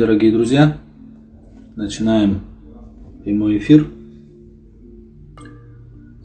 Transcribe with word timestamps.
дорогие 0.00 0.32
друзья. 0.32 0.78
Начинаем 1.76 2.40
прямой 3.22 3.58
эфир. 3.58 3.86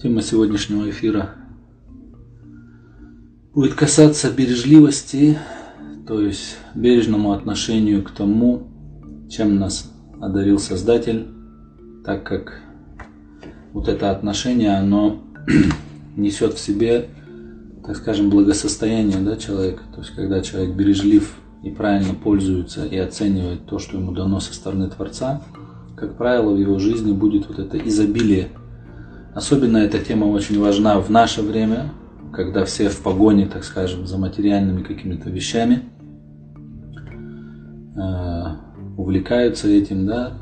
Тема 0.02 0.22
сегодняшнего 0.22 0.90
эфира 0.90 1.32
будет 3.54 3.74
касаться 3.74 4.32
бережливости, 4.32 5.38
то 6.08 6.22
есть 6.22 6.56
бережному 6.74 7.34
отношению 7.34 8.02
к 8.02 8.12
тому, 8.12 8.64
чем 9.30 9.60
нас 9.60 9.92
одарил 10.22 10.58
Создатель, 10.58 11.28
так 12.06 12.24
как 12.24 12.62
вот 13.74 13.90
это 13.90 14.10
отношение, 14.12 14.78
оно 14.78 15.22
несет 16.16 16.54
в 16.54 16.60
себе, 16.60 17.10
так 17.86 17.98
скажем, 17.98 18.30
благосостояние 18.30 19.18
да, 19.18 19.36
человека. 19.36 19.84
То 19.94 20.00
есть, 20.00 20.16
когда 20.16 20.40
человек 20.40 20.78
бережлив 20.78 21.36
и 21.66 21.72
правильно 21.72 22.14
пользуется 22.14 22.86
и 22.86 22.96
оценивает 22.96 23.66
то, 23.66 23.80
что 23.80 23.98
ему 23.98 24.12
дано 24.12 24.40
со 24.40 24.54
стороны 24.54 24.88
Творца, 24.88 25.42
как 25.98 26.16
правило, 26.16 26.54
в 26.54 26.60
его 26.60 26.78
жизни 26.78 27.12
будет 27.12 27.48
вот 27.48 27.58
это 27.58 27.80
изобилие. 27.80 28.50
Особенно 29.34 29.78
эта 29.78 29.98
тема 29.98 30.26
очень 30.26 30.60
важна 30.60 31.00
в 31.00 31.10
наше 31.10 31.42
время, 31.42 31.92
когда 32.32 32.66
все 32.66 32.90
в 32.90 33.02
погоне, 33.02 33.48
так 33.48 33.64
скажем, 33.64 34.06
за 34.06 34.20
материальными 34.20 34.84
какими-то 34.84 35.32
вещами, 35.32 35.82
э, 37.98 38.44
увлекаются 38.96 39.68
этим, 39.68 40.06
да, 40.06 40.34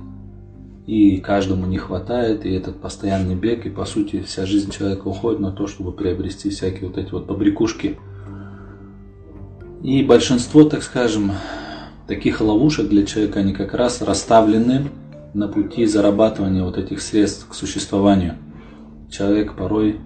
и 0.85 1.19
каждому 1.19 1.65
не 1.67 1.77
хватает, 1.77 2.45
и 2.45 2.51
этот 2.51 2.81
постоянный 2.81 3.35
бег, 3.35 3.65
и 3.65 3.69
по 3.69 3.85
сути 3.85 4.21
вся 4.23 4.45
жизнь 4.45 4.71
человека 4.71 5.07
уходит 5.07 5.39
на 5.39 5.53
то, 5.53 5.67
чтобы 5.67 5.93
приобрести 5.93 6.49
всякие 6.49 6.89
вот 6.89 6.97
эти 6.97 7.11
вот 7.11 7.27
побрякушки– 7.27 7.97
и 9.83 10.01
большинство, 10.01 10.63
так 10.63 10.81
скажем, 10.81 11.33
таких 12.07 12.39
ловушек 12.39 12.87
для 12.87 13.05
человека, 13.05 13.41
они 13.41 13.53
как 13.53 13.73
раз 13.73 14.01
расставлены 14.01 14.89
на 15.33 15.49
пути 15.49 15.85
зарабатывания 15.85 16.63
вот 16.63 16.77
этих 16.77 17.01
средств 17.01 17.47
к 17.49 17.53
существованию. 17.53 18.35
Человек 19.11 19.55
порой 19.55 19.99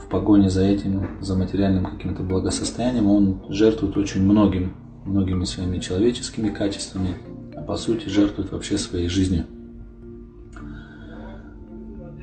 в 0.00 0.08
погоне 0.08 0.50
за 0.50 0.62
этим, 0.62 1.08
за 1.20 1.36
материальным 1.36 1.84
каким-то 1.84 2.22
благосостоянием, 2.22 3.08
он 3.08 3.42
жертвует 3.48 3.96
очень 3.96 4.22
многим, 4.22 4.74
многими 5.04 5.44
своими 5.44 5.78
человеческими 5.78 6.48
качествами, 6.48 7.16
а 7.56 7.62
по 7.62 7.76
сути 7.76 8.08
жертвует 8.08 8.52
вообще 8.52 8.78
своей 8.78 9.08
жизнью. 9.08 9.46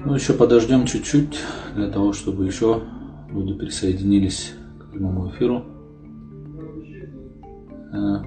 Ну, 0.06 0.16
еще 0.16 0.32
подождем 0.32 0.86
чуть-чуть 0.86 1.40
для 1.76 1.90
того, 1.90 2.14
чтобы 2.14 2.46
еще 2.46 2.84
люди 3.30 3.54
присоединились 3.54 4.54
к 4.80 4.92
прямому 4.92 5.30
эфиру. 5.30 5.66
Э, 7.92 8.18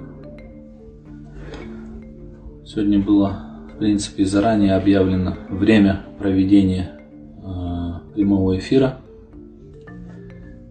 сегодня 2.65 2.99
было, 2.99 3.39
в 3.75 3.79
принципе, 3.79 4.25
заранее 4.25 4.75
объявлено 4.75 5.37
время 5.49 6.01
проведения 6.19 6.99
э, 7.39 8.15
прямого 8.15 8.59
эфира. 8.59 8.99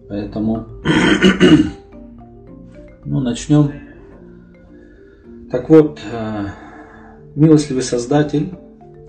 Поэтому 0.08 0.66
ну, 3.04 3.20
начнем. 3.20 3.72
Так 5.50 5.70
вот, 5.70 6.00
э, 6.12 6.46
милостливый 7.34 7.82
Создатель 7.82 8.50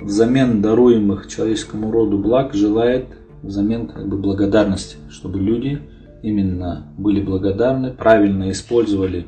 взамен 0.01 0.61
даруемых 0.61 1.27
человеческому 1.27 1.91
роду 1.91 2.17
благ 2.17 2.53
желает 2.53 3.07
взамен 3.41 3.87
как 3.87 4.07
бы 4.07 4.17
благодарности, 4.17 4.95
чтобы 5.09 5.39
люди 5.39 5.81
именно 6.21 6.87
были 6.97 7.21
благодарны, 7.21 7.91
правильно 7.91 8.49
использовали 8.49 9.27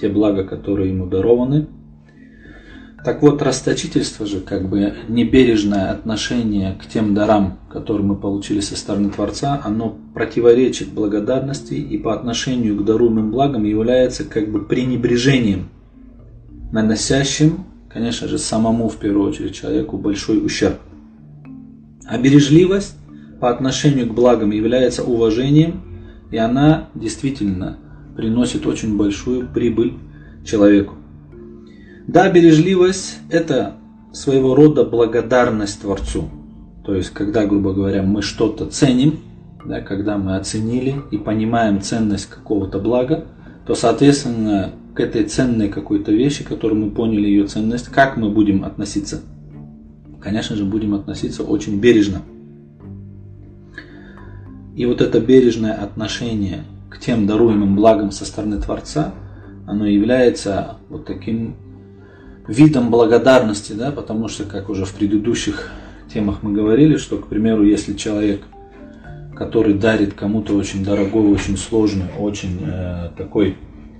те 0.00 0.08
блага, 0.08 0.44
которые 0.44 0.90
ему 0.90 1.06
дарованы. 1.06 1.66
Так 3.04 3.22
вот, 3.22 3.40
расточительство 3.40 4.26
же, 4.26 4.40
как 4.40 4.68
бы 4.68 4.94
небережное 5.08 5.90
отношение 5.90 6.78
к 6.80 6.86
тем 6.86 7.14
дарам, 7.14 7.58
которые 7.72 8.06
мы 8.06 8.16
получили 8.16 8.60
со 8.60 8.76
стороны 8.76 9.08
Творца, 9.10 9.60
оно 9.64 9.96
противоречит 10.12 10.88
благодарности 10.88 11.74
и 11.74 11.96
по 11.96 12.14
отношению 12.14 12.76
к 12.76 12.84
даруемым 12.84 13.30
благам 13.30 13.64
является 13.64 14.24
как 14.24 14.50
бы 14.50 14.64
пренебрежением, 14.64 15.70
наносящим, 16.72 17.64
конечно 17.88 18.28
же, 18.28 18.36
самому 18.36 18.90
в 18.90 18.96
первую 18.96 19.30
очередь 19.30 19.54
человеку 19.54 19.96
большой 19.96 20.44
ущерб. 20.44 20.78
А 22.04 22.18
бережливость 22.18 22.96
по 23.40 23.48
отношению 23.48 24.08
к 24.08 24.14
благам 24.14 24.50
является 24.50 25.04
уважением, 25.04 25.80
и 26.30 26.36
она 26.36 26.90
действительно 26.94 27.78
приносит 28.20 28.66
очень 28.66 28.98
большую 28.98 29.48
прибыль 29.48 29.94
человеку. 30.44 30.94
Да, 32.06 32.30
бережливость– 32.30 33.16
это 33.30 33.76
своего 34.12 34.54
рода 34.54 34.84
благодарность 34.84 35.80
Творцу. 35.80 36.28
То 36.84 36.94
есть, 36.94 37.10
когда, 37.10 37.46
грубо 37.46 37.72
говоря, 37.72 38.02
мы 38.02 38.20
что-то 38.20 38.66
ценим, 38.66 39.20
да, 39.64 39.80
когда 39.80 40.18
мы 40.18 40.36
оценили 40.36 40.96
и 41.10 41.16
понимаем 41.16 41.80
ценность 41.80 42.26
какого-то 42.26 42.78
блага, 42.78 43.24
то, 43.66 43.74
соответственно, 43.74 44.72
к 44.94 45.00
этой 45.00 45.24
ценной 45.24 45.68
какой-то 45.68 46.12
вещи, 46.12 46.44
которую 46.44 46.84
мы 46.84 46.90
поняли 46.90 47.26
ее 47.26 47.46
ценность, 47.46 47.86
как 47.86 48.18
мы 48.18 48.28
будем 48.28 48.64
относиться? 48.66 49.22
Конечно 50.20 50.56
же, 50.56 50.66
будем 50.66 50.94
относиться 50.94 51.42
очень 51.42 51.80
бережно. 51.80 52.20
И 54.76 54.84
вот 54.84 55.00
это 55.00 55.20
бережное 55.20 55.72
отношение 55.72 56.64
к 56.90 56.98
тем 56.98 57.26
даруемым 57.26 57.76
благам 57.76 58.10
со 58.10 58.24
стороны 58.24 58.60
Творца, 58.60 59.14
оно 59.66 59.86
является 59.86 60.76
вот 60.88 61.06
таким 61.06 61.54
видом 62.48 62.90
благодарности, 62.90 63.72
да, 63.72 63.92
потому 63.92 64.28
что, 64.28 64.44
как 64.44 64.68
уже 64.68 64.84
в 64.84 64.92
предыдущих 64.92 65.70
темах 66.12 66.42
мы 66.42 66.52
говорили, 66.52 66.96
что, 66.96 67.18
к 67.18 67.28
примеру, 67.28 67.64
если 67.64 67.94
человек, 67.94 68.42
который 69.36 69.74
дарит 69.74 70.14
кому-то 70.14 70.54
очень 70.54 70.84
дорогой, 70.84 71.30
очень 71.30 71.56
сложный, 71.56 72.06
очень 72.18 72.60
э, 72.62 73.10
такой 73.16 73.56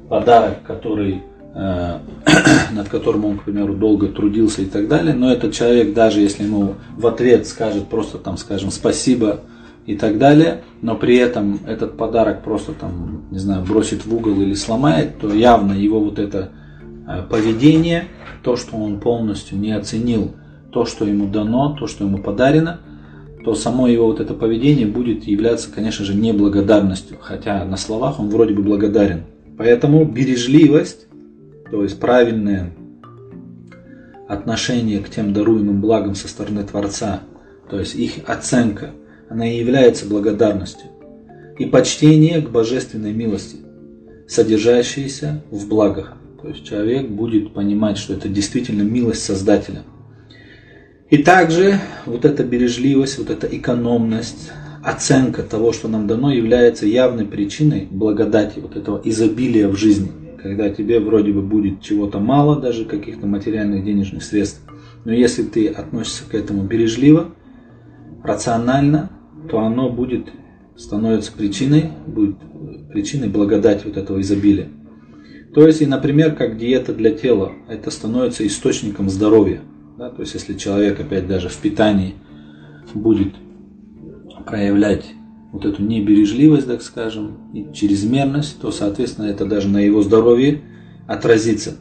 подарок, 0.09 0.63
который 0.65 1.23
э, 1.55 1.99
над 2.73 2.89
которым 2.89 3.25
он, 3.25 3.39
к 3.39 3.45
примеру, 3.45 3.75
долго 3.75 4.09
трудился 4.09 4.63
и 4.63 4.67
так 4.67 4.89
далее, 4.89 5.15
но 5.15 5.33
этот 5.33 5.55
человек, 5.55 5.95
даже 5.95 6.21
если 6.21 6.43
ему 6.43 6.75
в 6.97 7.07
ответ 7.07 7.47
скажет 7.47 7.87
просто 7.87 8.19
там, 8.19 8.37
скажем, 8.37 8.73
спасибо, 8.73 9.41
и 9.87 9.97
так 9.97 10.19
далее, 10.19 10.63
но 10.83 10.97
при 10.97 11.17
этом 11.17 11.61
этот 11.67 11.97
подарок 11.97 12.43
просто 12.43 12.73
там, 12.73 13.25
не 13.31 13.39
знаю, 13.39 13.65
бросит 13.65 14.05
в 14.05 14.15
угол 14.15 14.41
или 14.41 14.55
сломает, 14.55 15.19
то 15.19 15.33
явно 15.33 15.73
его 15.73 16.01
вот 16.01 16.19
это 16.19 16.51
э, 17.09 17.23
поведение, 17.29 18.05
то, 18.43 18.57
что 18.57 18.77
он 18.77 19.01
полностью 19.01 19.59
не 19.59 19.73
оценил 19.73 20.33
то, 20.71 20.85
что 20.85 21.05
ему 21.05 21.27
дано, 21.27 21.77
то, 21.79 21.87
что 21.87 22.05
ему 22.05 22.19
подарено, 22.19 22.81
то 23.45 23.55
само 23.55 23.89
его 23.89 24.07
вот 24.07 24.21
это 24.21 24.35
поведение 24.35 24.87
будет 24.87 25.25
являться, 25.25 25.71
конечно 25.73 26.05
же, 26.05 26.15
неблагодарностью, 26.15 27.17
хотя 27.21 27.65
на 27.65 27.77
словах 27.77 28.21
он 28.21 28.29
вроде 28.29 28.55
бы 28.55 28.63
благодарен. 28.63 29.23
Поэтому 29.57 30.05
бережливость, 30.05 31.07
то 31.71 31.83
есть 31.83 31.99
правильное 31.99 32.71
отношение 34.29 35.01
к 35.01 35.09
тем 35.09 35.33
даруемым 35.33 35.81
благам 35.81 36.15
со 36.15 36.29
стороны 36.29 36.63
Творца, 36.63 37.21
то 37.69 37.81
есть 37.81 37.95
их 37.95 38.29
оценка– 38.29 38.91
она 39.31 39.49
и 39.49 39.59
является 39.59 40.07
благодарностью, 40.07 40.89
и 41.59 41.65
почтение 41.65 42.43
к 42.43 42.51
божественной 42.51 43.13
милости, 43.13 43.59
содержащейся 44.29 45.43
в 45.51 45.69
благах. 45.69 46.17
То 46.43 46.49
есть 46.49 46.65
человек 46.65 47.09
будет 47.09 47.55
понимать, 47.55 47.97
что 47.97 48.15
это 48.15 48.29
действительно 48.29 48.83
милость 48.83 49.23
Создателя. 49.23 49.83
И 51.11 51.19
также 51.19 51.79
вот 52.07 52.25
эта 52.25 52.43
бережливость, 52.43 53.19
вот 53.19 53.31
эта 53.31 53.47
экономность, 53.47 54.51
оценка 54.83 55.43
того, 55.43 55.73
что 55.73 55.87
нам 55.87 56.07
дано, 56.07 56.33
является 56.33 56.87
явной 56.87 57.27
причиной 57.27 57.87
благодати, 57.91 58.59
вот 58.59 58.77
этого 58.77 59.01
изобилия 59.05 59.69
в 59.69 59.77
жизни. 59.77 60.11
Когда 60.43 60.71
тебе 60.71 60.99
вроде 60.99 61.33
бы 61.33 61.43
будет 61.43 61.83
чего-то 61.83 62.19
мало, 62.19 62.61
даже 62.61 62.85
каких-то 62.85 63.27
материальных 63.27 63.85
денежных 63.85 64.25
средств. 64.25 64.61
Но 65.05 65.13
если 65.13 65.43
ты 65.43 65.69
относишься 65.69 66.25
к 66.29 66.35
этому 66.35 66.63
бережливо, 66.63 67.35
рационально, 68.25 69.11
то 69.51 69.61
оно 69.61 69.91
будет 69.91 70.29
становится 70.77 71.33
причиной, 71.33 71.91
будет 72.07 72.37
причиной 72.91 73.29
благодати 73.29 73.83
вот 73.85 73.97
этого 73.97 74.21
изобилия. 74.21 74.69
То 75.55 75.67
есть, 75.67 75.83
и, 75.83 75.87
например, 75.87 76.35
как 76.35 76.57
диета 76.57 76.95
для 76.95 77.11
тела, 77.11 77.53
это 77.69 77.91
становится 77.91 78.47
источником 78.47 79.11
здоровья. 79.11 79.61
Да? 79.99 80.11
То 80.11 80.23
есть, 80.23 80.35
если 80.35 80.55
человек 80.55 81.01
опять 81.01 81.27
даже 81.27 81.49
в 81.49 81.57
питании 81.57 82.15
будет 82.95 83.35
проявлять 84.47 85.05
вот 85.53 85.65
эту 85.65 85.83
небережливость, 85.83 86.67
так 86.67 86.83
скажем, 86.83 87.51
и 87.53 87.73
чрезмерность, 87.75 88.61
то, 88.61 88.71
соответственно, 88.71 89.27
это 89.27 89.45
даже 89.45 89.69
на 89.69 89.79
его 89.79 90.03
здоровье 90.03 90.61
отразится. 91.09 91.77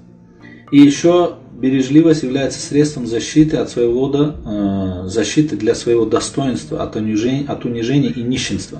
И 0.71 0.79
еще 0.79 1.35
бережливость 1.59 2.23
является 2.23 2.59
средством 2.59 3.05
защиты 3.05 3.57
от 3.57 3.69
своего 3.69 4.09
э, 4.13 5.07
защиты 5.07 5.57
для 5.57 5.75
своего 5.75 6.05
достоинства 6.05 6.81
от 6.81 6.95
унижения, 6.95 7.45
от 7.47 7.65
унижения 7.65 8.09
и 8.09 8.21
нищенства. 8.21 8.79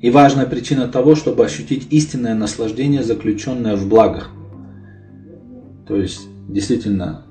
И 0.00 0.10
важная 0.10 0.46
причина 0.46 0.88
того, 0.88 1.14
чтобы 1.14 1.44
ощутить 1.44 1.88
истинное 1.90 2.34
наслаждение, 2.34 3.02
заключенное 3.02 3.76
в 3.76 3.88
благах. 3.88 4.30
То 5.88 5.96
есть, 5.96 6.20
действительно, 6.48 7.24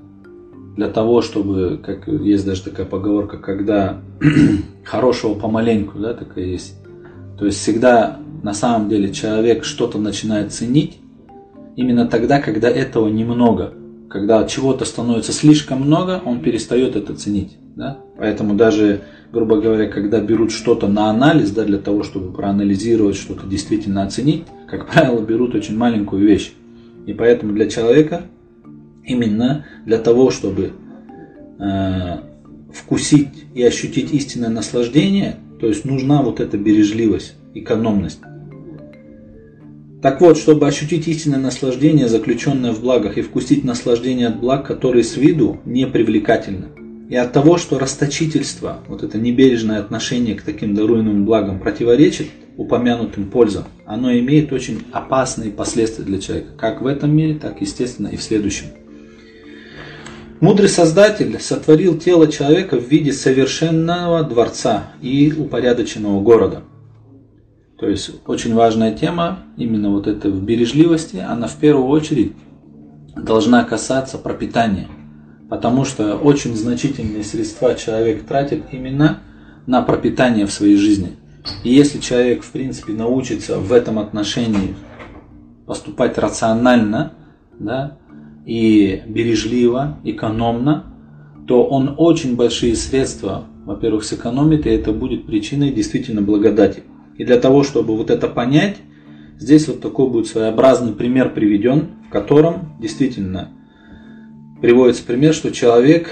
для 0.76 0.88
того, 0.88 1.22
чтобы, 1.22 1.80
как 1.82 2.08
есть 2.08 2.44
даже 2.44 2.64
такая 2.64 2.86
поговорка, 2.86 3.38
когда 3.38 4.00
хорошего 4.84 5.34
помаленьку, 5.34 5.98
да, 5.98 6.12
такая 6.12 6.44
есть. 6.44 6.74
То 7.38 7.46
есть 7.46 7.58
всегда 7.58 8.18
на 8.42 8.52
самом 8.52 8.88
деле 8.88 9.12
человек 9.12 9.64
что-то 9.64 9.98
начинает 9.98 10.52
ценить 10.52 10.98
именно 11.76 12.06
тогда, 12.06 12.40
когда 12.40 12.68
этого 12.68 13.08
немного. 13.08 13.72
Когда 14.08 14.44
чего-то 14.44 14.84
становится 14.84 15.32
слишком 15.32 15.82
много, 15.82 16.22
он 16.24 16.40
перестает 16.40 16.96
это 16.96 17.14
ценить. 17.14 17.56
Да? 17.74 17.98
Поэтому 18.16 18.54
даже, 18.54 19.02
грубо 19.32 19.60
говоря, 19.60 19.88
когда 19.88 20.20
берут 20.20 20.52
что-то 20.52 20.88
на 20.88 21.10
анализ, 21.10 21.50
да, 21.50 21.64
для 21.64 21.78
того, 21.78 22.02
чтобы 22.02 22.32
проанализировать, 22.32 23.16
что-то 23.16 23.46
действительно 23.46 24.04
оценить, 24.04 24.44
как 24.68 24.88
правило, 24.88 25.20
берут 25.20 25.54
очень 25.54 25.76
маленькую 25.76 26.26
вещь. 26.26 26.52
И 27.06 27.12
поэтому 27.12 27.52
для 27.52 27.68
человека 27.68 28.22
именно 29.04 29.64
для 29.84 29.98
того, 29.98 30.30
чтобы 30.30 30.72
э, 31.58 32.16
вкусить 32.72 33.44
и 33.54 33.62
ощутить 33.62 34.12
истинное 34.12 34.50
наслаждение, 34.50 35.36
то 35.60 35.66
есть 35.66 35.84
нужна 35.84 36.22
вот 36.22 36.40
эта 36.40 36.58
бережливость, 36.58 37.34
экономность. 37.54 38.20
Так 40.02 40.20
вот, 40.20 40.36
чтобы 40.36 40.66
ощутить 40.66 41.08
истинное 41.08 41.38
наслаждение, 41.38 42.08
заключенное 42.08 42.72
в 42.72 42.80
благах, 42.80 43.16
и 43.16 43.22
вкусить 43.22 43.64
наслаждение 43.64 44.28
от 44.28 44.38
благ, 44.38 44.66
которые 44.66 45.02
с 45.02 45.16
виду 45.16 45.58
не 45.64 45.86
привлекательны, 45.86 46.66
и 47.08 47.16
от 47.16 47.32
того, 47.32 47.56
что 47.56 47.78
расточительство, 47.78 48.80
вот 48.88 49.02
это 49.02 49.16
небережное 49.16 49.78
отношение 49.78 50.34
к 50.34 50.42
таким 50.42 50.74
даруемым 50.74 51.24
благам 51.24 51.60
противоречит 51.60 52.28
упомянутым 52.58 53.30
пользам, 53.30 53.64
оно 53.86 54.12
имеет 54.12 54.52
очень 54.52 54.82
опасные 54.92 55.50
последствия 55.50 56.04
для 56.04 56.18
человека, 56.20 56.50
как 56.58 56.82
в 56.82 56.86
этом 56.86 57.16
мире, 57.16 57.38
так, 57.40 57.60
естественно, 57.62 58.08
и 58.08 58.16
в 58.16 58.22
следующем. 58.22 58.66
Мудрый 60.40 60.68
Создатель 60.68 61.40
сотворил 61.40 61.96
тело 61.98 62.30
человека 62.30 62.78
в 62.78 62.86
виде 62.86 63.12
совершенного 63.12 64.22
дворца 64.22 64.92
и 65.00 65.32
упорядоченного 65.32 66.20
города. 66.20 66.62
То 67.78 67.88
есть 67.88 68.10
очень 68.26 68.54
важная 68.54 68.94
тема, 68.94 69.40
именно 69.56 69.90
вот 69.90 70.06
эта 70.06 70.30
в 70.30 70.42
бережливости, 70.42 71.16
она 71.16 71.46
в 71.46 71.56
первую 71.56 71.88
очередь 71.88 72.32
должна 73.14 73.64
касаться 73.64 74.16
пропитания. 74.18 74.88
Потому 75.50 75.84
что 75.84 76.16
очень 76.16 76.56
значительные 76.56 77.22
средства 77.22 77.74
человек 77.74 78.24
тратит 78.24 78.64
именно 78.72 79.20
на 79.66 79.82
пропитание 79.82 80.46
в 80.46 80.52
своей 80.52 80.76
жизни. 80.76 81.16
И 81.62 81.72
если 81.72 81.98
человек, 81.98 82.42
в 82.42 82.50
принципе, 82.50 82.92
научится 82.94 83.58
в 83.58 83.72
этом 83.72 83.98
отношении 83.98 84.74
поступать 85.66 86.18
рационально, 86.18 87.12
да, 87.58 87.98
и 88.46 89.02
бережливо, 89.06 89.98
экономно, 90.04 90.84
то 91.46 91.64
он 91.64 91.94
очень 91.98 92.36
большие 92.36 92.74
средства, 92.74 93.44
во-первых, 93.64 94.04
сэкономит, 94.04 94.66
и 94.66 94.70
это 94.70 94.92
будет 94.92 95.26
причиной 95.26 95.72
действительно 95.72 96.22
благодати. 96.22 96.82
И 97.18 97.24
для 97.24 97.38
того, 97.38 97.62
чтобы 97.62 97.96
вот 97.96 98.10
это 98.10 98.28
понять, 98.28 98.76
здесь 99.38 99.68
вот 99.68 99.80
такой 99.80 100.08
будет 100.10 100.26
своеобразный 100.26 100.92
пример 100.92 101.32
приведен, 101.32 101.88
в 102.06 102.10
котором 102.10 102.76
действительно 102.80 103.50
приводится 104.60 105.04
пример, 105.04 105.34
что 105.34 105.52
человек, 105.52 106.10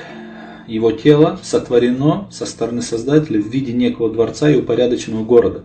его 0.67 0.93
тело 0.93 1.39
сотворено 1.43 2.29
со 2.31 2.47
стороны 2.47 2.81
Создателя 2.81 3.41
в 3.41 3.47
виде 3.49 3.73
некого 3.73 4.11
дворца 4.11 4.51
и 4.51 4.59
упорядоченного 4.59 5.25
города. 5.25 5.65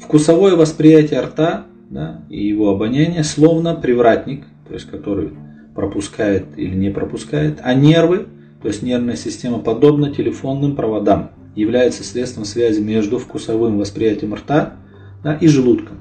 Вкусовое 0.00 0.54
восприятие 0.54 1.20
рта 1.20 1.66
да, 1.90 2.22
и 2.30 2.46
его 2.46 2.70
обоняние 2.70 3.24
словно 3.24 3.74
привратник, 3.74 4.44
то 4.68 4.74
есть 4.74 4.88
который 4.88 5.30
пропускает 5.74 6.46
или 6.56 6.74
не 6.74 6.90
пропускает, 6.90 7.58
а 7.62 7.74
нервы, 7.74 8.26
то 8.62 8.68
есть 8.68 8.82
нервная 8.82 9.16
система, 9.16 9.58
подобно 9.58 10.14
телефонным 10.14 10.76
проводам, 10.76 11.32
является 11.54 12.04
средством 12.04 12.44
связи 12.44 12.80
между 12.80 13.18
вкусовым 13.18 13.78
восприятием 13.78 14.34
рта 14.34 14.74
да, 15.22 15.34
и 15.34 15.48
желудком, 15.48 15.98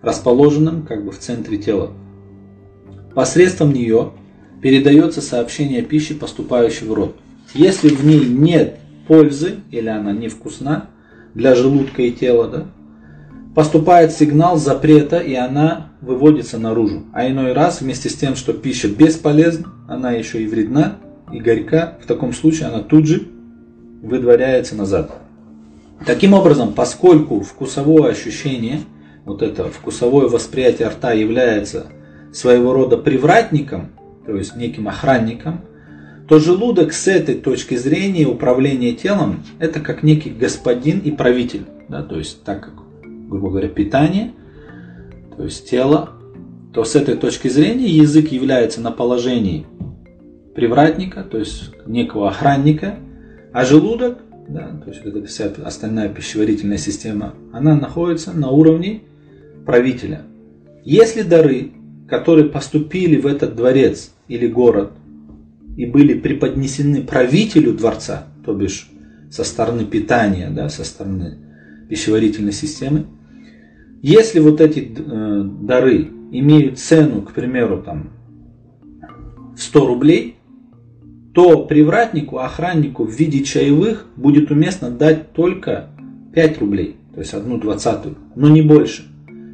расположенным 0.00 0.82
как 0.82 1.04
бы 1.04 1.12
в 1.12 1.18
центре 1.18 1.58
тела. 1.58 1.92
Посредством 3.14 3.72
нее 3.72 4.12
передается 4.62 5.20
сообщение 5.20 5.82
пищи, 5.82 6.14
поступающей 6.14 6.86
в 6.86 6.92
рот. 6.92 7.16
Если 7.54 7.88
в 7.88 8.04
ней 8.04 8.24
нет 8.24 8.78
пользы 9.06 9.56
или 9.70 9.88
она 9.88 10.12
невкусна 10.12 10.88
для 11.34 11.54
желудка 11.54 12.02
и 12.02 12.12
тела, 12.12 12.48
да, 12.48 12.66
поступает 13.54 14.12
сигнал 14.12 14.56
запрета, 14.56 15.18
и 15.18 15.34
она 15.34 15.92
выводится 16.00 16.58
наружу. 16.58 17.04
А 17.12 17.28
иной 17.28 17.52
раз, 17.52 17.80
вместе 17.80 18.08
с 18.08 18.14
тем, 18.14 18.34
что 18.36 18.52
пища 18.52 18.88
бесполезна, 18.88 19.66
она 19.88 20.12
еще 20.12 20.42
и 20.42 20.46
вредна 20.46 20.96
и 21.32 21.38
горька, 21.38 21.98
в 22.02 22.06
таком 22.06 22.32
случае 22.32 22.68
она 22.68 22.80
тут 22.80 23.06
же 23.06 23.28
выдворяется 24.02 24.76
назад. 24.76 25.12
Таким 26.04 26.34
образом, 26.34 26.74
поскольку 26.74 27.40
вкусовое 27.40 28.10
ощущение, 28.10 28.80
вот 29.24 29.40
это 29.40 29.64
вкусовое 29.70 30.28
восприятие 30.28 30.88
рта 30.88 31.12
является 31.12 31.86
своего 32.32 32.74
рода 32.74 32.98
привратником, 32.98 33.92
то 34.26 34.36
есть 34.36 34.56
неким 34.56 34.88
охранником, 34.88 35.62
то 36.28 36.38
желудок 36.38 36.92
с 36.92 37.08
этой 37.08 37.36
точки 37.36 37.76
зрения 37.76 38.26
управления 38.26 38.92
телом 38.92 39.42
это 39.58 39.80
как 39.80 40.02
некий 40.02 40.30
господин 40.30 40.98
и 40.98 41.10
правитель. 41.10 41.64
Да, 41.88 42.02
то 42.02 42.18
есть 42.18 42.42
так 42.42 42.60
как 42.64 42.82
грубо 43.32 43.48
говоря, 43.48 43.68
питание, 43.68 44.32
то 45.38 45.44
есть 45.44 45.68
тело, 45.68 46.10
то 46.74 46.84
с 46.84 46.94
этой 46.96 47.16
точки 47.16 47.48
зрения 47.48 47.88
язык 47.88 48.30
является 48.30 48.82
на 48.82 48.90
положении 48.90 49.66
привратника, 50.54 51.22
то 51.22 51.38
есть 51.38 51.70
некого 51.86 52.28
охранника, 52.28 52.96
а 53.52 53.64
желудок, 53.64 54.18
да, 54.48 54.80
то 54.82 54.90
есть 54.90 55.04
эта 55.04 55.24
вся 55.26 55.52
остальная 55.64 56.08
пищеварительная 56.08 56.78
система, 56.78 57.34
она 57.52 57.74
находится 57.74 58.32
на 58.32 58.50
уровне 58.50 59.02
правителя. 59.66 60.22
Если 60.84 61.22
дары, 61.22 61.72
которые 62.08 62.48
поступили 62.48 63.20
в 63.20 63.26
этот 63.26 63.54
дворец 63.54 64.12
или 64.28 64.46
город 64.46 64.92
и 65.76 65.86
были 65.86 66.14
преподнесены 66.14 67.02
правителю 67.02 67.74
дворца, 67.74 68.26
то 68.44 68.54
бишь 68.54 68.90
со 69.30 69.44
стороны 69.44 69.84
питания, 69.84 70.50
да, 70.50 70.68
со 70.68 70.84
стороны 70.84 71.38
пищеварительной 71.88 72.52
системы, 72.52 73.06
если 74.02 74.40
вот 74.40 74.60
эти 74.60 74.92
э, 74.96 75.42
дары 75.62 76.10
имеют 76.32 76.78
цену, 76.78 77.22
к 77.22 77.32
примеру, 77.32 77.82
там, 77.82 78.10
в 79.56 79.62
100 79.62 79.86
рублей, 79.86 80.36
то 81.34 81.64
привратнику, 81.64 82.38
охраннику 82.38 83.04
в 83.04 83.10
виде 83.10 83.42
чаевых 83.42 84.06
будет 84.16 84.50
уместно 84.50 84.90
дать 84.90 85.32
только 85.32 85.88
5 86.34 86.58
рублей, 86.58 86.96
то 87.14 87.20
есть 87.20 87.34
одну 87.34 87.58
двадцатую, 87.58 88.16
но 88.36 88.48
не 88.48 88.62
больше. 88.62 89.04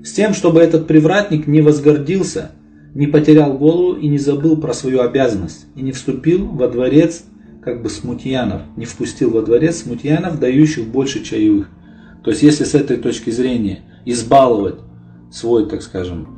С 0.04 0.12
тем, 0.12 0.34
чтобы 0.34 0.60
этот 0.60 0.86
привратник 0.86 1.46
не 1.46 1.60
возгордился, 1.60 2.52
не 2.94 3.06
потерял 3.06 3.56
голову 3.56 3.94
и 3.94 4.08
не 4.08 4.18
забыл 4.18 4.56
про 4.56 4.72
свою 4.72 5.00
обязанность, 5.00 5.66
и 5.76 5.82
не 5.82 5.92
вступил 5.92 6.46
во 6.46 6.68
дворец 6.68 7.24
как 7.62 7.82
бы 7.82 7.90
смутьянов, 7.90 8.62
не 8.76 8.86
впустил 8.86 9.30
во 9.30 9.42
дворец 9.42 9.82
смутьянов, 9.82 10.38
дающих 10.40 10.86
больше 10.86 11.22
чаевых. 11.22 11.68
То 12.24 12.30
есть, 12.30 12.42
если 12.42 12.64
с 12.64 12.74
этой 12.74 12.96
точки 12.96 13.30
зрения 13.30 13.80
избаловать 14.04 14.76
свой, 15.30 15.68
так 15.68 15.82
скажем, 15.82 16.28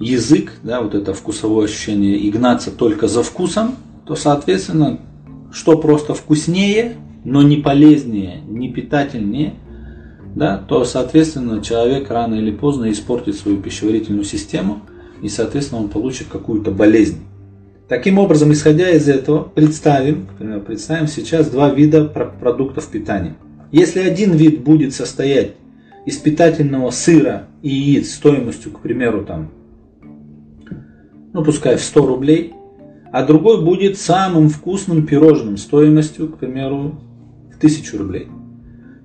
язык, 0.00 0.52
да, 0.62 0.80
вот 0.80 0.94
это 0.94 1.12
вкусовое 1.12 1.66
ощущение, 1.66 2.16
и 2.16 2.30
гнаться 2.30 2.70
только 2.70 3.08
за 3.08 3.22
вкусом, 3.22 3.74
то, 4.08 4.16
соответственно, 4.16 5.00
что 5.52 5.76
просто 5.76 6.14
вкуснее, 6.14 6.96
но 7.24 7.42
не 7.42 7.58
полезнее, 7.58 8.40
не 8.48 8.72
питательнее, 8.72 9.54
да, 10.34 10.56
то, 10.56 10.84
соответственно, 10.84 11.62
человек 11.62 12.10
рано 12.10 12.36
или 12.36 12.50
поздно 12.50 12.90
испортит 12.90 13.36
свою 13.36 13.58
пищеварительную 13.58 14.24
систему, 14.24 14.80
и, 15.20 15.28
соответственно, 15.28 15.82
он 15.82 15.88
получит 15.88 16.28
какую-то 16.28 16.70
болезнь. 16.70 17.18
Таким 17.86 18.18
образом, 18.18 18.50
исходя 18.52 18.88
из 18.90 19.08
этого, 19.08 19.42
представим, 19.42 20.26
представим 20.66 21.06
сейчас 21.06 21.50
два 21.50 21.68
вида 21.68 22.04
продуктов 22.06 22.88
питания. 22.88 23.36
Если 23.72 24.00
один 24.00 24.32
вид 24.32 24.62
будет 24.62 24.94
состоять 24.94 25.52
из 26.06 26.16
питательного 26.16 26.90
сыра 26.90 27.48
и 27.60 27.68
яиц 27.68 28.14
стоимостью, 28.14 28.72
к 28.72 28.80
примеру, 28.80 29.26
там, 29.26 29.50
ну 31.34 31.44
пускай 31.44 31.76
в 31.76 31.82
100 31.82 32.06
рублей, 32.06 32.54
а 33.12 33.24
другой 33.24 33.62
будет 33.62 33.98
самым 33.98 34.48
вкусным 34.48 35.06
пирожным 35.06 35.56
стоимостью, 35.56 36.28
к 36.28 36.38
примеру, 36.38 37.00
в 37.52 37.56
1000 37.56 37.98
рублей, 37.98 38.28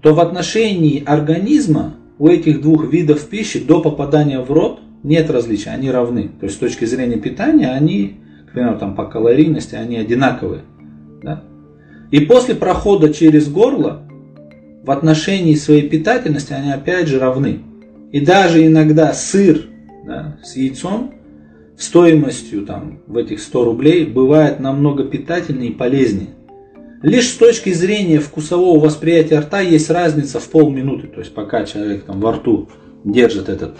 то 0.01 0.13
в 0.13 0.19
отношении 0.19 1.03
организма 1.03 1.95
у 2.19 2.27
этих 2.27 2.61
двух 2.61 2.91
видов 2.91 3.27
пищи 3.27 3.59
до 3.59 3.81
попадания 3.81 4.39
в 4.39 4.51
рот 4.51 4.79
нет 5.03 5.29
различия, 5.29 5.71
они 5.71 5.89
равны. 5.91 6.31
То 6.39 6.45
есть 6.45 6.57
с 6.57 6.59
точки 6.59 6.85
зрения 6.85 7.17
питания 7.17 7.69
они, 7.69 8.17
к 8.49 8.53
примеру, 8.53 8.77
там 8.77 8.95
по 8.95 9.05
калорийности, 9.05 9.75
они 9.75 9.97
одинаковые. 9.97 10.61
Да? 11.21 11.43
И 12.11 12.19
после 12.21 12.55
прохода 12.55 13.13
через 13.13 13.49
горло 13.49 14.03
в 14.83 14.91
отношении 14.91 15.55
своей 15.55 15.89
питательности 15.89 16.53
они 16.53 16.71
опять 16.71 17.07
же 17.07 17.19
равны. 17.19 17.59
И 18.11 18.19
даже 18.19 18.65
иногда 18.65 19.13
сыр 19.13 19.65
да, 20.05 20.37
с 20.43 20.55
яйцом 20.55 21.13
стоимостью 21.77 22.65
там, 22.65 22.99
в 23.07 23.17
этих 23.17 23.41
100 23.41 23.65
рублей 23.65 24.05
бывает 24.05 24.59
намного 24.59 25.03
питательнее 25.03 25.71
и 25.71 25.73
полезнее. 25.73 26.29
Лишь 27.01 27.29
с 27.29 27.35
точки 27.35 27.73
зрения 27.73 28.19
вкусового 28.19 28.79
восприятия 28.79 29.39
рта 29.39 29.59
есть 29.59 29.89
разница 29.89 30.39
в 30.39 30.49
полминуты. 30.49 31.07
То 31.07 31.19
есть 31.19 31.33
пока 31.33 31.65
человек 31.65 32.05
там 32.05 32.21
во 32.21 32.31
рту 32.33 32.69
держит 33.03 33.49
этот 33.49 33.75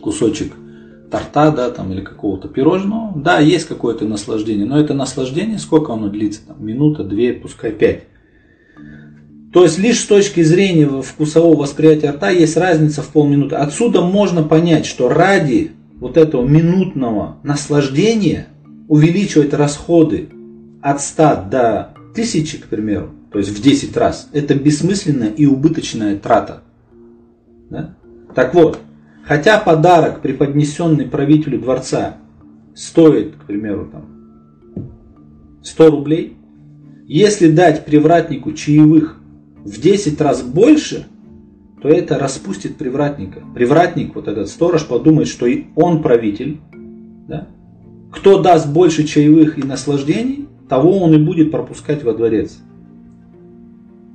кусочек 0.00 0.52
торта, 1.10 1.50
да, 1.50 1.70
там, 1.70 1.92
или 1.92 2.02
какого-то 2.02 2.48
пирожного, 2.48 3.12
да, 3.16 3.38
есть 3.38 3.66
какое-то 3.66 4.04
наслаждение, 4.04 4.66
но 4.66 4.78
это 4.78 4.92
наслаждение, 4.92 5.58
сколько 5.58 5.92
оно 5.92 6.08
длится? 6.08 6.40
Там, 6.46 6.64
минута, 6.64 7.04
две, 7.04 7.32
пускай 7.32 7.72
пять. 7.72 8.04
То 9.52 9.62
есть 9.62 9.78
лишь 9.78 10.00
с 10.00 10.06
точки 10.06 10.42
зрения 10.42 10.86
вкусового 11.00 11.56
восприятия 11.56 12.10
рта 12.10 12.28
есть 12.28 12.56
разница 12.58 13.00
в 13.00 13.08
полминуты. 13.08 13.56
Отсюда 13.56 14.02
можно 14.02 14.42
понять, 14.42 14.84
что 14.84 15.08
ради 15.08 15.72
вот 15.98 16.16
этого 16.16 16.46
минутного 16.46 17.38
наслаждения 17.42 18.48
увеличивать 18.88 19.52
расходы 19.54 20.28
от 20.82 21.00
100 21.00 21.22
до 21.50 21.94
1000, 22.12 22.58
к 22.58 22.66
примеру, 22.66 23.10
то 23.30 23.38
есть 23.38 23.50
в 23.50 23.60
10 23.60 23.96
раз, 23.96 24.28
это 24.32 24.54
бессмысленная 24.54 25.28
и 25.28 25.46
убыточная 25.46 26.16
трата. 26.16 26.62
Да? 27.70 27.94
Так 28.34 28.54
вот, 28.54 28.78
хотя 29.24 29.58
подарок, 29.58 30.20
преподнесенный 30.20 31.06
правителю 31.06 31.60
дворца, 31.60 32.16
стоит, 32.74 33.34
к 33.36 33.44
примеру, 33.44 33.90
там, 33.90 34.84
100 35.62 35.90
рублей, 35.90 36.36
если 37.06 37.50
дать 37.50 37.84
привратнику 37.84 38.52
чаевых 38.52 39.18
в 39.64 39.80
10 39.80 40.20
раз 40.20 40.42
больше, 40.42 41.06
то 41.80 41.88
это 41.88 42.18
распустит 42.18 42.76
привратника. 42.76 43.40
Привратник, 43.54 44.14
вот 44.14 44.28
этот 44.28 44.48
сторож, 44.48 44.86
подумает, 44.86 45.28
что 45.28 45.46
и 45.46 45.64
он 45.74 46.02
правитель. 46.02 46.58
Да? 47.28 47.48
Кто 48.12 48.40
даст 48.40 48.68
больше 48.68 49.04
чаевых 49.04 49.58
и 49.58 49.62
наслаждений, 49.62 50.48
того 50.68 50.98
он 50.98 51.14
и 51.14 51.18
будет 51.18 51.50
пропускать 51.50 52.02
во 52.02 52.12
дворец. 52.12 52.58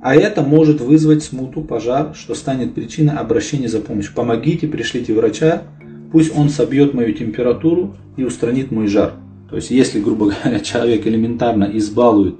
А 0.00 0.16
это 0.16 0.42
может 0.42 0.80
вызвать 0.80 1.22
смуту, 1.22 1.62
пожар, 1.62 2.14
что 2.16 2.34
станет 2.34 2.74
причиной 2.74 3.14
обращения 3.14 3.68
за 3.68 3.78
помощью. 3.78 4.12
Помогите, 4.14 4.66
пришлите 4.66 5.14
врача, 5.14 5.62
пусть 6.10 6.36
он 6.36 6.48
собьет 6.48 6.92
мою 6.92 7.14
температуру 7.14 7.94
и 8.16 8.24
устранит 8.24 8.72
мой 8.72 8.88
жар. 8.88 9.12
То 9.48 9.56
есть, 9.56 9.70
если, 9.70 10.00
грубо 10.00 10.30
говоря, 10.30 10.58
человек 10.64 11.06
элементарно 11.06 11.70
избалует 11.74 12.34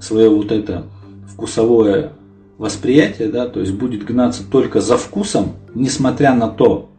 свое 0.00 0.28
вот 0.28 0.50
это 0.50 0.86
вкусовое 1.28 2.12
восприятие, 2.58 3.28
да, 3.28 3.46
то 3.46 3.60
есть 3.60 3.72
будет 3.72 4.04
гнаться 4.04 4.42
только 4.48 4.80
за 4.80 4.96
вкусом, 4.96 5.52
несмотря 5.74 6.34
на 6.34 6.48
то, 6.48 6.90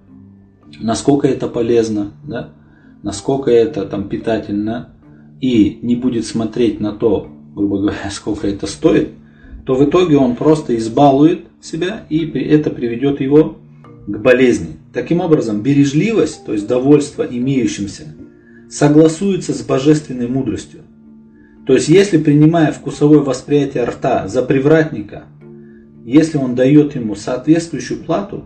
насколько 0.80 1.28
это 1.28 1.48
полезно, 1.48 2.14
да, 2.24 2.50
насколько 3.04 3.52
это 3.52 3.86
там 3.86 4.08
питательно, 4.08 4.90
и 5.42 5.80
не 5.82 5.96
будет 5.96 6.26
смотреть 6.26 6.80
на 6.80 6.94
то, 6.94 7.30
грубо 7.56 7.80
говоря, 7.80 8.10
сколько 8.12 8.48
это 8.48 8.68
стоит, 8.68 9.10
то 9.66 9.76
в 9.76 9.88
итоге 9.88 10.18
он 10.18 10.36
просто 10.36 10.76
избалует 10.78 11.46
себя, 11.62 12.06
и 12.10 12.26
это 12.26 12.70
приведет 12.70 13.22
его 13.22 13.58
к 14.08 14.18
болезни. 14.18 14.78
Таким 14.94 15.20
образом, 15.20 15.62
бережливость, 15.62 16.46
то 16.46 16.54
есть 16.54 16.68
довольство 16.68 17.24
имеющимся, 17.24 18.16
согласуется 18.70 19.54
с 19.54 19.62
божественной 19.62 20.28
мудростью. 20.28 20.82
То 21.68 21.74
есть, 21.74 21.90
если 21.90 22.18
принимая 22.18 22.72
вкусовое 22.72 23.20
восприятие 23.20 23.84
рта 23.84 24.28
за 24.28 24.42
привратника, 24.42 25.26
если 26.10 26.40
он 26.40 26.56
дает 26.56 26.96
ему 26.96 27.16
соответствующую 27.16 28.04
плату, 28.04 28.44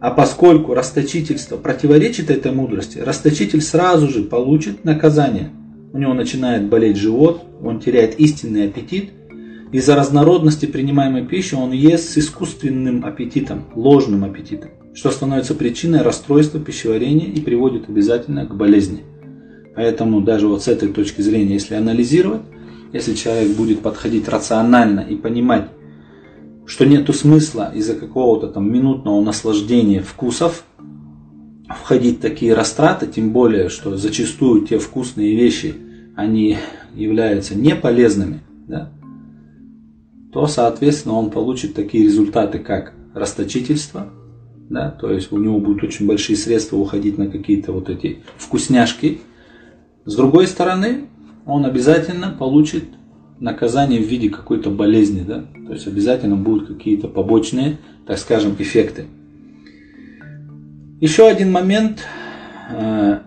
а 0.00 0.12
поскольку 0.12 0.74
расточительство 0.74 1.56
противоречит 1.56 2.30
этой 2.30 2.52
мудрости, 2.52 2.98
расточитель 2.98 3.60
сразу 3.60 4.08
же 4.08 4.22
получит 4.22 4.84
наказание. 4.84 5.50
У 5.92 5.98
него 5.98 6.14
начинает 6.14 6.68
болеть 6.68 6.96
живот, 6.96 7.42
он 7.60 7.80
теряет 7.80 8.20
истинный 8.20 8.66
аппетит, 8.66 9.10
из-за 9.72 9.96
разнородности 9.96 10.66
принимаемой 10.66 11.26
пищи 11.26 11.54
он 11.54 11.72
ест 11.72 12.10
с 12.10 12.18
искусственным 12.18 13.04
аппетитом, 13.04 13.64
ложным 13.74 14.22
аппетитом, 14.22 14.70
что 14.94 15.10
становится 15.10 15.56
причиной 15.56 16.02
расстройства 16.02 16.60
пищеварения 16.60 17.26
и 17.26 17.40
приводит 17.40 17.88
обязательно 17.88 18.46
к 18.46 18.54
болезни. 18.54 19.00
Поэтому 19.74 20.20
даже 20.20 20.46
вот 20.46 20.62
с 20.62 20.68
этой 20.68 20.90
точки 20.90 21.22
зрения, 21.22 21.54
если 21.54 21.74
анализировать, 21.74 22.42
если 22.92 23.14
человек 23.14 23.56
будет 23.56 23.80
подходить 23.80 24.28
рационально 24.28 25.00
и 25.00 25.16
понимать, 25.16 25.68
что 26.78 26.86
нету 26.86 27.12
смысла 27.12 27.72
из-за 27.74 27.96
какого-то 27.96 28.46
там 28.46 28.72
минутного 28.72 29.20
наслаждения 29.20 30.00
вкусов 30.00 30.62
входить 31.68 32.18
в 32.18 32.20
такие 32.20 32.54
растраты, 32.54 33.08
тем 33.08 33.32
более, 33.32 33.68
что 33.68 33.96
зачастую 33.96 34.64
те 34.64 34.78
вкусные 34.78 35.34
вещи, 35.34 35.74
они 36.14 36.56
являются 36.94 37.58
неполезными, 37.58 38.42
да, 38.68 38.92
то, 40.32 40.46
соответственно, 40.46 41.16
он 41.16 41.30
получит 41.32 41.74
такие 41.74 42.04
результаты, 42.04 42.60
как 42.60 42.92
расточительство, 43.12 44.10
да, 44.70 44.92
то 44.92 45.10
есть 45.10 45.32
у 45.32 45.36
него 45.36 45.58
будут 45.58 45.82
очень 45.82 46.06
большие 46.06 46.36
средства 46.36 46.76
уходить 46.76 47.18
на 47.18 47.26
какие-то 47.26 47.72
вот 47.72 47.90
эти 47.90 48.22
вкусняшки. 48.36 49.20
С 50.04 50.14
другой 50.14 50.46
стороны, 50.46 51.08
он 51.44 51.64
обязательно 51.64 52.30
получит 52.38 52.84
наказание 53.40 54.00
в 54.00 54.06
виде 54.06 54.30
какой-то 54.30 54.70
болезни, 54.70 55.22
да, 55.26 55.44
то 55.66 55.72
есть 55.72 55.86
обязательно 55.86 56.36
будут 56.36 56.68
какие-то 56.68 57.08
побочные, 57.08 57.78
так 58.06 58.18
скажем, 58.18 58.56
эффекты. 58.58 59.06
Еще 61.00 61.28
один 61.28 61.52
момент, 61.52 62.04
э, 62.70 63.20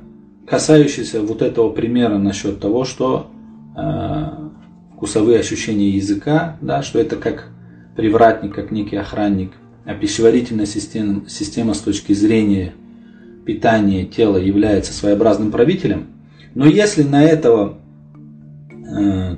касающийся 0.46 1.22
вот 1.22 1.42
этого 1.42 1.70
примера 1.70 2.18
насчет 2.18 2.60
того, 2.60 2.84
что 2.84 3.32
э, 3.78 4.24
вкусовые 4.96 5.40
ощущения 5.40 5.90
языка, 5.92 6.58
да, 6.62 6.84
что 6.84 7.00
это 7.00 7.16
как 7.16 7.50
привратник, 7.96 8.54
как 8.54 8.72
некий 8.72 8.98
охранник, 8.98 9.52
а 9.86 9.94
пищеварительная 9.94 10.66
система, 10.66 11.24
система 11.28 11.74
с 11.74 11.80
точки 11.80 12.14
зрения 12.14 12.74
питания 13.46 14.06
тела 14.06 14.38
является 14.38 14.94
своеобразным 14.94 15.52
правителем. 15.52 16.08
Но 16.54 16.66
если 16.66 17.04
на 17.04 17.24
этого, 17.24 17.78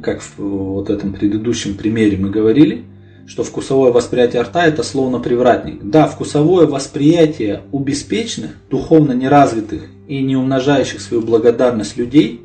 как 0.02 0.22
в 0.22 0.38
вот 0.38 0.90
этом 0.90 1.14
предыдущем 1.14 1.76
примере 1.76 2.18
мы 2.18 2.30
говорили, 2.30 2.84
что 3.26 3.44
вкусовое 3.44 3.92
восприятие 3.92 4.42
рта 4.42 4.66
это 4.66 4.84
словно 4.84 5.20
привратник. 5.20 5.84
Да, 5.84 6.08
вкусовое 6.08 6.68
восприятие 6.68 7.62
у 7.72 7.80
беспечных, 7.80 8.52
духовно 8.70 9.14
неразвитых 9.14 9.88
и 10.08 10.22
не 10.22 10.36
умножающих 10.36 11.00
свою 11.00 11.24
благодарность 11.24 11.98
людей 11.98 12.44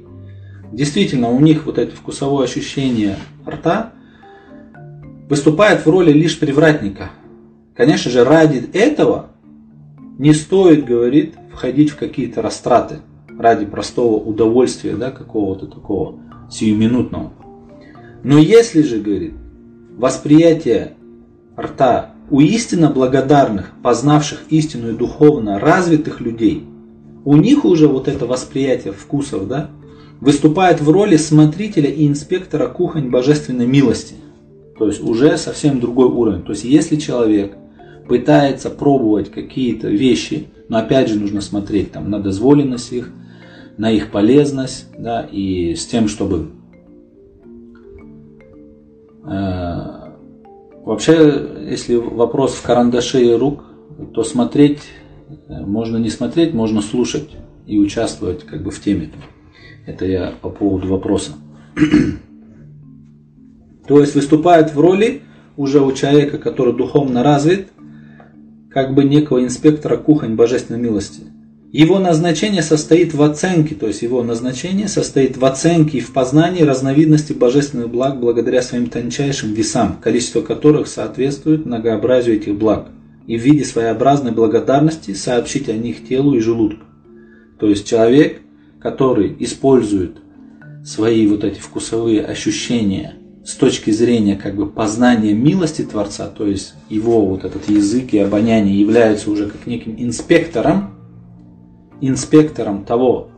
Действительно, 0.72 1.30
у 1.30 1.40
них 1.40 1.66
вот 1.66 1.78
это 1.78 1.94
вкусовое 1.96 2.44
ощущение 2.44 3.16
рта 3.46 3.92
выступает 5.28 5.84
в 5.84 5.90
роли 5.90 6.12
лишь 6.12 6.38
привратника. 6.38 7.10
Конечно 7.74 8.10
же, 8.10 8.24
ради 8.24 8.68
этого 8.72 9.30
не 10.18 10.34
стоит, 10.34 10.84
говорит, 10.84 11.34
входить 11.52 11.90
в 11.90 11.96
какие-то 11.96 12.42
растраты 12.42 12.98
ради 13.38 13.64
простого 13.64 14.16
удовольствия, 14.16 14.94
да, 14.96 15.10
какого-то 15.10 15.66
такого 15.66 16.18
сиюминутного. 16.50 17.32
Но 18.22 18.38
если 18.38 18.82
же, 18.82 19.00
говорит, 19.00 19.34
восприятие 19.96 20.94
рта 21.56 22.14
у 22.30 22.40
истинно 22.40 22.90
благодарных, 22.90 23.72
познавших 23.82 24.44
истину 24.50 24.90
и 24.90 24.96
духовно 24.96 25.58
развитых 25.58 26.20
людей, 26.20 26.64
у 27.24 27.36
них 27.36 27.64
уже 27.64 27.88
вот 27.88 28.08
это 28.08 28.26
восприятие 28.26 28.92
вкусов, 28.92 29.48
да, 29.48 29.70
выступает 30.20 30.80
в 30.80 30.90
роли 30.90 31.16
смотрителя 31.16 31.90
и 31.90 32.06
инспектора 32.06 32.68
кухонь 32.68 33.10
божественной 33.10 33.66
милости. 33.66 34.14
То 34.78 34.86
есть 34.86 35.02
уже 35.02 35.36
совсем 35.36 35.80
другой 35.80 36.06
уровень. 36.06 36.42
То 36.42 36.52
есть 36.52 36.64
если 36.64 36.96
человек 36.96 37.56
пытается 38.08 38.70
пробовать 38.70 39.30
какие-то 39.30 39.88
вещи, 39.88 40.48
но 40.68 40.78
опять 40.78 41.08
же 41.08 41.18
нужно 41.18 41.40
смотреть 41.40 41.92
там, 41.92 42.10
на 42.10 42.20
дозволенность 42.20 42.92
их, 42.92 43.10
на 43.78 43.92
их 43.92 44.11
полезность, 44.11 44.87
да, 44.99 45.23
и 45.23 45.75
с 45.76 45.87
тем, 45.87 46.08
чтобы 46.08 46.50
э, 49.25 49.80
вообще, 50.85 51.49
если 51.70 51.94
вопрос 51.94 52.54
в 52.54 52.62
карандаше 52.62 53.25
и 53.25 53.32
рук, 53.32 53.64
то 54.12 54.25
смотреть 54.25 54.80
э, 55.28 55.61
можно 55.64 55.97
не 55.97 56.11
смотреть, 56.11 56.52
можно 56.52 56.82
слушать 56.82 57.30
и 57.66 57.78
участвовать 57.78 58.44
как 58.44 58.64
бы 58.64 58.73
в 58.73 58.82
теме. 58.82 59.12
Это 59.87 60.04
я 60.06 60.35
по 60.42 60.50
поводу 60.50 60.88
вопроса. 60.88 61.32
То 63.87 64.00
есть 64.00 64.16
выступает 64.16 64.75
в 64.75 64.80
роли 64.80 65.23
уже 65.56 65.80
у 65.80 65.92
человека, 65.92 66.38
который 66.38 66.75
духовно 66.76 67.23
развит, 67.23 67.68
как 68.70 68.92
бы 68.94 69.04
некого 69.04 69.44
инспектора 69.44 69.97
кухонь 69.97 70.35
божественной 70.35 70.80
милости. 70.80 71.23
Его 71.70 71.98
назначение 71.98 72.62
состоит 72.62 73.12
в 73.12 73.22
оценке, 73.22 73.75
то 73.75 73.88
есть 73.88 74.00
его 74.00 74.22
назначение 74.22 74.88
состоит 74.88 75.37
в 75.37 75.44
оценке 75.44 75.98
и 75.98 76.00
в 76.00 76.14
познании 76.14 76.62
разновидности 76.62 77.34
божественных 77.34 77.90
благ 77.90 78.18
благодаря 78.18 78.62
своим 78.62 78.88
тончайшим 78.88 79.52
весам, 79.52 79.98
количество 80.02 80.40
которых 80.40 80.88
соответствует 80.88 81.66
многообразию 81.66 82.37
этих 82.37 82.56
благ, 82.56 82.88
и 83.26 83.37
в 83.37 83.42
виде 83.42 83.66
своеобразной 83.66 84.32
благодарности 84.32 85.12
сообщить 85.12 85.68
о 85.68 85.75
них 85.75 86.08
телу 86.08 86.34
и 86.34 86.40
желудку. 86.40 86.87
То 87.60 87.68
есть 87.68 87.87
человек, 87.87 88.40
который 88.80 89.37
использует 89.38 90.16
свои 90.87 91.26
вот 91.26 91.44
эти 91.44 91.58
вкусовые 91.60 92.25
ощущения 92.25 93.16
с 93.44 93.54
точки 93.54 93.90
зрения 93.90 94.37
как 94.37 94.56
бы 94.56 94.70
познания 94.70 95.34
милости 95.34 95.82
Творца, 95.82 96.28
то 96.28 96.46
есть 96.46 96.72
его 96.88 97.26
вот 97.26 97.44
этот 97.44 97.68
язык 97.68 98.14
и 98.14 98.18
обоняние 98.18 98.80
являются 98.80 99.30
уже 99.30 99.50
как 99.50 99.66
неким 99.66 99.96
инспектором, 99.98 100.97
инспектором 102.00 102.84
того, 102.84 103.28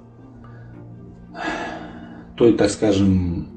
той, 2.37 2.55
так 2.55 2.71
скажем, 2.71 3.49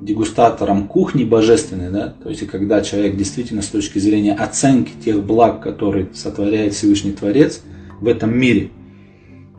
дегустатором 0.00 0.88
кухни 0.88 1.24
божественной, 1.24 1.90
да, 1.90 2.14
то 2.22 2.30
есть 2.30 2.46
когда 2.46 2.80
человек 2.80 3.16
действительно 3.16 3.60
с 3.60 3.68
точки 3.68 3.98
зрения 3.98 4.34
оценки 4.34 4.92
тех 5.04 5.22
благ, 5.22 5.60
которые 5.60 6.08
сотворяет 6.14 6.74
Всевышний 6.74 7.12
Творец 7.12 7.62
в 8.00 8.06
этом 8.06 8.36
мире, 8.36 8.70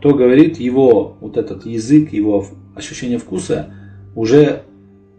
то 0.01 0.15
говорит 0.15 0.59
его 0.59 1.15
вот 1.21 1.37
этот 1.37 1.65
язык, 1.65 2.11
его 2.11 2.47
ощущение 2.75 3.19
вкуса 3.19 3.71
уже 4.15 4.63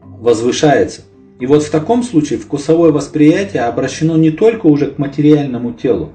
возвышается. 0.02 1.02
И 1.38 1.46
вот 1.46 1.62
в 1.62 1.70
таком 1.70 2.02
случае 2.02 2.38
вкусовое 2.38 2.90
восприятие 2.90 3.62
обращено 3.62 4.16
не 4.16 4.30
только 4.30 4.66
уже 4.66 4.90
к 4.90 4.98
материальному 4.98 5.72
телу, 5.72 6.12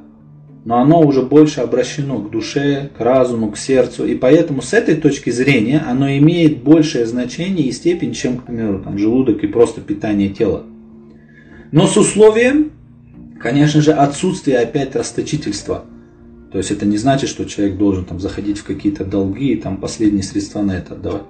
но 0.68 0.80
оно 0.80 1.00
уже 1.00 1.22
больше 1.22 1.62
обращено 1.62 2.20
к 2.20 2.30
душе, 2.30 2.90
к 2.98 3.00
разуму, 3.00 3.52
к 3.52 3.58
сердцу. 3.58 4.06
И 4.06 4.16
поэтому 4.16 4.62
с 4.62 4.74
этой 4.74 4.96
точки 4.96 5.30
зрения 5.30 5.80
оно 5.80 6.10
имеет 6.18 6.62
большее 6.62 7.06
значение 7.06 7.68
и 7.68 7.72
степень, 7.72 8.12
чем, 8.12 8.40
к 8.40 8.48
примеру, 8.48 8.82
там, 8.84 8.98
желудок 8.98 9.46
и 9.46 9.48
просто 9.48 9.80
питание 9.80 10.28
тела. 10.28 10.66
Но 11.72 11.88
с 11.88 11.96
условием, 11.96 12.72
конечно 13.40 13.80
же, 13.80 13.94
отсутствия 13.94 14.58
опять 14.58 14.94
расточительства. 14.94 15.86
То 16.52 16.58
есть 16.58 16.70
это 16.72 16.86
не 16.86 16.98
значит, 16.98 17.30
что 17.30 17.46
человек 17.46 17.78
должен 17.78 18.04
там, 18.04 18.20
заходить 18.20 18.58
в 18.58 18.66
какие-то 18.66 19.06
долги 19.06 19.54
и 19.54 19.62
там, 19.62 19.78
последние 19.78 20.24
средства 20.24 20.62
на 20.64 20.74
это 20.74 20.96
отдавать. 20.96 21.24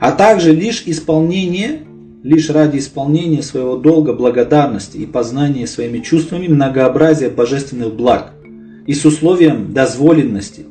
А 0.00 0.12
также 0.12 0.52
лишь 0.52 0.82
исполнение, 0.84 1.78
лишь 2.22 2.50
ради 2.50 2.76
исполнения 2.76 3.42
своего 3.42 3.78
долга 3.78 4.12
благодарности 4.12 4.98
и 4.98 5.06
познания 5.06 5.66
своими 5.66 6.00
чувствами 6.00 6.46
многообразия 6.46 7.30
божественных 7.30 7.94
благ– 7.94 8.34
и 8.86 8.94
с 8.94 9.04
условием 9.04 9.72
дозволенности, 9.72 10.66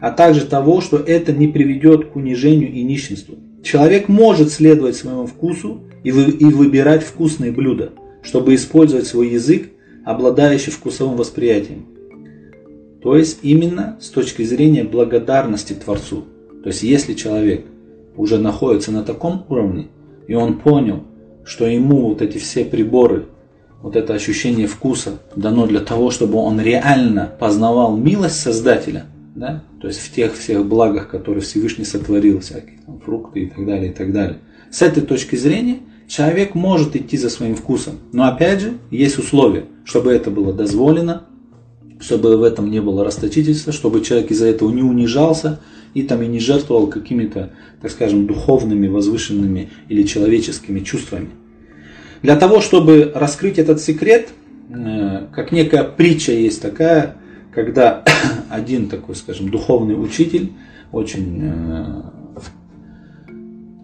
а 0.00 0.10
также 0.10 0.46
того, 0.46 0.80
что 0.80 0.96
это 0.96 1.32
не 1.32 1.48
приведет 1.48 2.06
к 2.06 2.16
унижению 2.16 2.72
и 2.72 2.82
нищенству. 2.82 3.36
Человек 3.62 4.08
может 4.08 4.50
следовать 4.50 4.96
своему 4.96 5.26
вкусу 5.26 5.82
и, 6.02 6.10
вы, 6.10 6.30
и 6.30 6.44
выбирать 6.46 7.02
вкусные 7.02 7.52
блюда, 7.52 7.92
чтобы 8.22 8.54
использовать 8.54 9.06
свой 9.06 9.28
язык, 9.28 9.70
обладающий 10.04 10.72
вкусовым 10.72 11.16
восприятием. 11.16 11.86
То 13.02 13.16
есть 13.16 13.40
именно 13.42 13.98
с 14.00 14.08
точки 14.08 14.42
зрения 14.42 14.84
благодарности 14.84 15.74
Творцу. 15.74 16.24
То 16.62 16.68
есть 16.68 16.82
если 16.82 17.14
человек 17.14 17.66
уже 18.16 18.38
находится 18.38 18.92
на 18.92 19.02
таком 19.02 19.44
уровне, 19.48 19.88
и 20.26 20.34
он 20.34 20.58
понял, 20.58 21.04
что 21.44 21.66
ему 21.66 22.08
вот 22.08 22.22
эти 22.22 22.38
все 22.38 22.64
приборы 22.64 23.26
вот 23.82 23.96
это 23.96 24.14
ощущение 24.14 24.66
вкуса 24.66 25.20
дано 25.34 25.66
для 25.66 25.80
того, 25.80 26.10
чтобы 26.10 26.38
он 26.38 26.60
реально 26.60 27.32
познавал 27.38 27.96
милость 27.96 28.40
Создателя, 28.40 29.06
да? 29.34 29.62
то 29.80 29.88
есть 29.88 30.00
в 30.00 30.12
тех 30.12 30.36
всех 30.36 30.66
благах, 30.66 31.08
которые 31.08 31.42
Всевышний 31.42 31.84
сотворил, 31.84 32.40
всякие 32.40 32.78
там, 32.84 33.00
фрукты 33.00 33.40
и 33.40 33.46
так 33.46 33.64
далее, 33.64 33.90
и 33.90 33.94
так 33.94 34.12
далее. 34.12 34.38
С 34.70 34.82
этой 34.82 35.02
точки 35.02 35.36
зрения 35.36 35.78
человек 36.08 36.54
может 36.54 36.94
идти 36.94 37.16
за 37.16 37.30
своим 37.30 37.56
вкусом, 37.56 37.98
но 38.12 38.28
опять 38.28 38.60
же 38.60 38.74
есть 38.90 39.18
условия, 39.18 39.64
чтобы 39.84 40.12
это 40.12 40.30
было 40.30 40.52
дозволено, 40.52 41.24
чтобы 42.00 42.36
в 42.36 42.42
этом 42.42 42.70
не 42.70 42.80
было 42.80 43.04
расточительства, 43.04 43.72
чтобы 43.72 44.02
человек 44.02 44.30
из-за 44.30 44.46
этого 44.46 44.70
не 44.70 44.82
унижался 44.82 45.60
и 45.94 46.02
там 46.02 46.22
и 46.22 46.26
не 46.26 46.38
жертвовал 46.40 46.86
какими-то, 46.86 47.50
так 47.80 47.90
скажем, 47.90 48.26
духовными, 48.26 48.88
возвышенными 48.88 49.70
или 49.88 50.02
человеческими 50.04 50.80
чувствами. 50.80 51.30
Для 52.22 52.36
того, 52.36 52.60
чтобы 52.60 53.12
раскрыть 53.14 53.58
этот 53.58 53.80
секрет, 53.80 54.28
э, 54.68 55.26
как 55.32 55.52
некая 55.52 55.84
притча 55.84 56.32
есть 56.32 56.60
такая, 56.60 57.16
когда 57.54 58.04
один 58.50 58.88
такой, 58.88 59.14
скажем, 59.16 59.50
духовный 59.50 59.94
учитель, 59.94 60.52
очень, 60.92 61.40
э, 61.42 62.02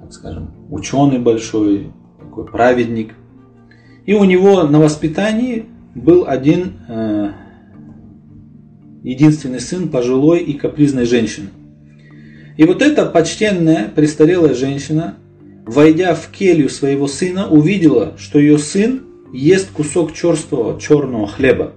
так 0.03 0.13
скажем, 0.13 0.51
ученый 0.71 1.19
большой, 1.19 1.93
такой 2.21 2.47
праведник, 2.47 3.15
и 4.05 4.15
у 4.15 4.25
него 4.25 4.65
на 4.65 4.81
воспитании 4.81 5.67
был 5.95 6.25
один 6.27 6.75
э, 6.89 7.33
единственный 9.03 9.61
сын 9.61 9.89
пожилой 9.89 10.41
и 10.41 10.53
капризной 10.53 11.07
женщины. 11.07 11.49
И 12.57 12.65
вот 12.65 12.83
эта 12.83 13.07
почтенная, 13.07 13.89
престарелая 13.89 14.55
женщина 14.55 15.15
войдя 15.67 16.15
в 16.15 16.29
келью 16.29 16.71
своего 16.71 17.09
сына, 17.09 17.49
увидела, 17.49 18.15
что 18.17 18.39
ее 18.39 18.59
сын 18.59 19.03
ест 19.33 19.71
кусок 19.73 20.15
черствого 20.15 20.81
черного 20.81 21.27
хлеба. 21.27 21.73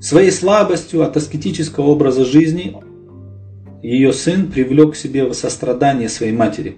Своей 0.00 0.32
слабостью 0.32 1.02
от 1.02 1.16
аскетического 1.16 1.86
образа 1.86 2.24
жизни 2.24 2.76
ее 3.82 4.12
сын 4.12 4.50
привлек 4.50 4.92
к 4.92 4.96
себе 4.96 5.32
сострадание 5.32 6.08
своей 6.08 6.32
матери. 6.32 6.76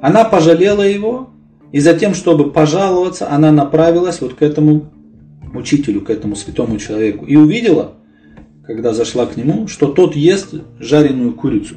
Она 0.00 0.24
пожалела 0.24 0.82
его, 0.82 1.30
и 1.72 1.80
затем, 1.80 2.14
чтобы 2.14 2.50
пожаловаться, 2.52 3.30
она 3.30 3.52
направилась 3.52 4.20
вот 4.20 4.34
к 4.34 4.42
этому 4.42 4.90
учителю, 5.54 6.00
к 6.00 6.10
этому 6.10 6.36
святому 6.36 6.78
человеку. 6.78 7.26
И 7.26 7.36
увидела, 7.36 7.94
когда 8.64 8.92
зашла 8.92 9.26
к 9.26 9.36
нему, 9.36 9.68
что 9.68 9.88
тот 9.88 10.16
ест 10.16 10.54
жареную 10.78 11.32
курицу. 11.34 11.76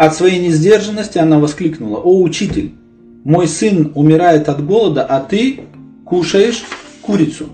От 0.00 0.14
своей 0.14 0.40
несдержанности 0.40 1.18
она 1.18 1.38
воскликнула, 1.38 1.98
«О, 1.98 2.22
учитель, 2.22 2.72
мой 3.22 3.46
сын 3.46 3.92
умирает 3.94 4.48
от 4.48 4.64
голода, 4.64 5.04
а 5.04 5.20
ты 5.20 5.60
кушаешь 6.06 6.64
курицу». 7.02 7.50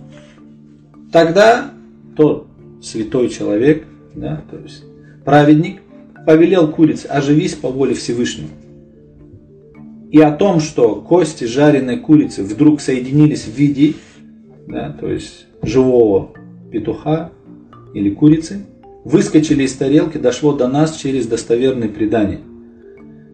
Тогда 1.10 1.72
тот 2.14 2.46
святой 2.80 3.30
человек, 3.30 3.84
да, 4.14 4.44
то 4.48 4.58
есть 4.58 4.84
праведник, 5.24 5.82
повелел 6.24 6.68
курице, 6.68 7.06
оживись 7.06 7.54
по 7.54 7.68
воле 7.68 7.94
Всевышнего. 7.94 8.50
И 10.12 10.20
о 10.20 10.30
том, 10.30 10.60
что 10.60 10.94
кости 11.00 11.46
жареной 11.46 11.98
курицы 11.98 12.44
вдруг 12.44 12.80
соединились 12.80 13.42
в 13.42 13.56
виде, 13.56 13.94
да, 14.68 14.92
то 14.92 15.10
есть 15.10 15.46
живого 15.62 16.30
петуха 16.70 17.32
или 17.92 18.10
курицы, 18.10 18.66
выскочили 19.06 19.62
из 19.62 19.72
тарелки, 19.74 20.18
дошло 20.18 20.52
до 20.52 20.66
нас 20.66 20.96
через 20.96 21.26
достоверные 21.26 21.88
предания. 21.88 22.40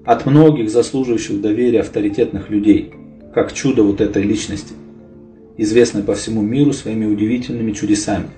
От 0.05 0.27
многих 0.27 0.71
заслуживающих 0.71 1.41
доверия 1.41 1.81
авторитетных 1.81 2.51
людей, 2.51 2.93
как 3.35 3.55
чудо 3.55 3.83
вот 3.83 4.03
этой 4.03 4.23
личности, 4.23 4.75
известной 5.57 6.03
по 6.03 6.15
всему 6.15 6.43
миру 6.43 6.75
своими 6.75 7.07
удивительными 7.07 7.73
чудесами. 7.73 8.29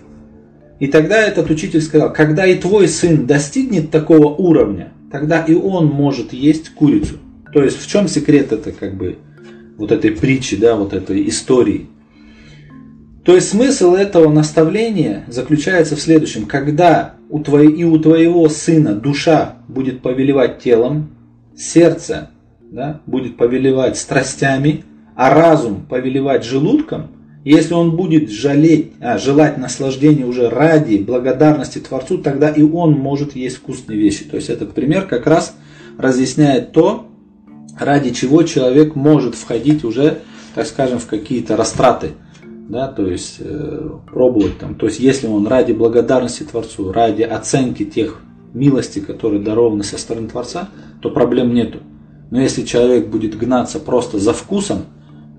И 0.78 0.86
тогда 0.86 1.20
этот 1.20 1.50
учитель 1.50 1.82
сказал, 1.82 2.12
когда 2.12 2.46
и 2.46 2.56
твой 2.56 2.86
сын 2.86 3.26
достигнет 3.26 3.90
такого 3.90 4.28
уровня, 4.28 4.92
тогда 5.10 5.42
и 5.42 5.54
он 5.54 5.86
может 5.86 6.32
есть 6.32 6.70
курицу. 6.70 7.16
То 7.52 7.64
есть 7.64 7.80
в 7.80 7.88
чем 7.88 8.06
секрет 8.06 8.52
это 8.52 8.70
как 8.70 8.96
бы 8.96 9.16
вот 9.76 9.90
этой 9.90 10.12
притчи, 10.12 10.56
да, 10.56 10.76
вот 10.76 10.92
этой 10.92 11.28
истории? 11.28 11.88
То 13.24 13.34
есть 13.34 13.48
смысл 13.48 13.94
этого 13.94 14.30
наставления 14.30 15.24
заключается 15.28 15.96
в 15.96 16.00
следующем. 16.00 16.44
Когда 16.44 17.14
у 17.34 17.40
твоей, 17.40 17.72
и 17.72 17.82
у 17.82 17.98
твоего 17.98 18.48
сына 18.48 18.94
душа 18.94 19.56
будет 19.66 20.02
повелевать 20.02 20.60
телом, 20.60 21.10
сердце 21.56 22.30
да, 22.70 23.00
будет 23.06 23.36
повелевать 23.36 23.98
страстями, 23.98 24.84
а 25.16 25.34
разум 25.34 25.84
повелевать 25.84 26.44
желудком, 26.44 27.08
если 27.44 27.74
он 27.74 27.96
будет 27.96 28.30
жалеть, 28.30 28.92
а, 29.00 29.18
желать 29.18 29.58
наслаждения 29.58 30.24
уже 30.24 30.48
ради 30.48 30.98
благодарности 30.98 31.80
Творцу, 31.80 32.18
тогда 32.18 32.50
и 32.50 32.62
он 32.62 32.92
может 32.92 33.34
есть 33.34 33.56
вкусные 33.56 33.98
вещи. 33.98 34.24
То 34.24 34.36
есть 34.36 34.48
этот 34.48 34.72
пример 34.72 35.06
как 35.06 35.26
раз 35.26 35.56
разъясняет 35.98 36.70
то, 36.70 37.08
ради 37.76 38.10
чего 38.10 38.44
человек 38.44 38.94
может 38.94 39.34
входить 39.34 39.82
уже, 39.82 40.18
так 40.54 40.68
скажем, 40.68 41.00
в 41.00 41.06
какие-то 41.06 41.56
растраты– 41.56 42.12
да, 42.68 42.88
то 42.88 43.06
есть 43.06 43.36
э, 43.40 43.90
пробовать 44.06 44.58
там, 44.58 44.74
то 44.74 44.86
есть 44.86 44.98
если 44.98 45.26
он 45.26 45.46
ради 45.46 45.72
благодарности 45.72 46.44
Творцу, 46.44 46.92
ради 46.92 47.22
оценки 47.22 47.84
тех 47.84 48.22
милостей, 48.54 49.02
которые 49.02 49.42
дарованы 49.42 49.84
со 49.84 49.98
стороны 49.98 50.28
Творца, 50.28 50.70
то 51.00 51.10
проблем 51.10 51.52
нету. 51.52 51.80
Но 52.30 52.40
если 52.40 52.62
человек 52.62 53.08
будет 53.08 53.36
гнаться 53.36 53.78
просто 53.78 54.18
за 54.18 54.32
вкусом, 54.32 54.86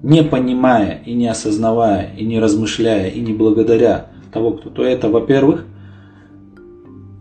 не 0.03 0.23
понимая 0.23 1.01
и 1.05 1.13
не 1.13 1.27
осознавая, 1.27 2.13
и 2.15 2.23
не 2.25 2.39
размышляя, 2.39 3.09
и 3.09 3.19
не 3.21 3.33
благодаря 3.33 4.11
того, 4.31 4.51
кто, 4.51 4.69
то 4.69 4.83
это, 4.83 5.09
во-первых, 5.09 5.65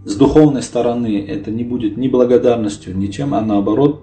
с 0.04 0.16
духовной 0.16 0.62
стороны 0.62 1.24
это 1.26 1.50
не 1.50 1.64
будет 1.64 1.96
ни 1.96 2.08
благодарностью, 2.08 2.94
ничем, 2.96 3.32
а 3.32 3.40
наоборот 3.40 4.02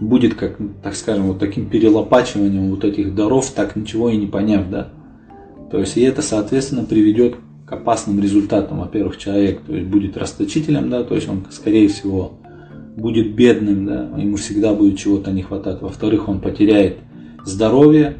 будет, 0.00 0.34
как, 0.34 0.58
так 0.82 0.94
скажем, 0.94 1.28
вот 1.28 1.38
таким 1.38 1.68
перелопачиванием 1.68 2.70
вот 2.70 2.84
этих 2.84 3.14
даров, 3.14 3.50
так 3.50 3.76
ничего 3.76 4.10
и 4.10 4.16
не 4.16 4.26
поняв, 4.26 4.68
да. 4.70 4.88
То 5.70 5.80
есть 5.80 5.96
и 5.96 6.02
это, 6.02 6.22
соответственно, 6.22 6.84
приведет 6.84 7.36
к 7.66 7.72
опасным 7.72 8.20
результатам. 8.20 8.80
Во-первых, 8.80 9.16
человек 9.16 9.60
то 9.62 9.74
есть, 9.74 9.88
будет 9.88 10.16
расточителем, 10.16 10.90
да, 10.90 11.02
то 11.02 11.14
есть 11.14 11.28
он, 11.28 11.46
скорее 11.50 11.88
всего, 11.88 12.34
будет 12.96 13.34
бедным, 13.34 13.86
да, 13.86 14.10
ему 14.16 14.36
всегда 14.36 14.74
будет 14.74 14.98
чего-то 14.98 15.32
не 15.32 15.42
хватать. 15.42 15.80
Во-вторых, 15.80 16.28
он 16.28 16.40
потеряет 16.40 16.98
здоровье 17.44 18.16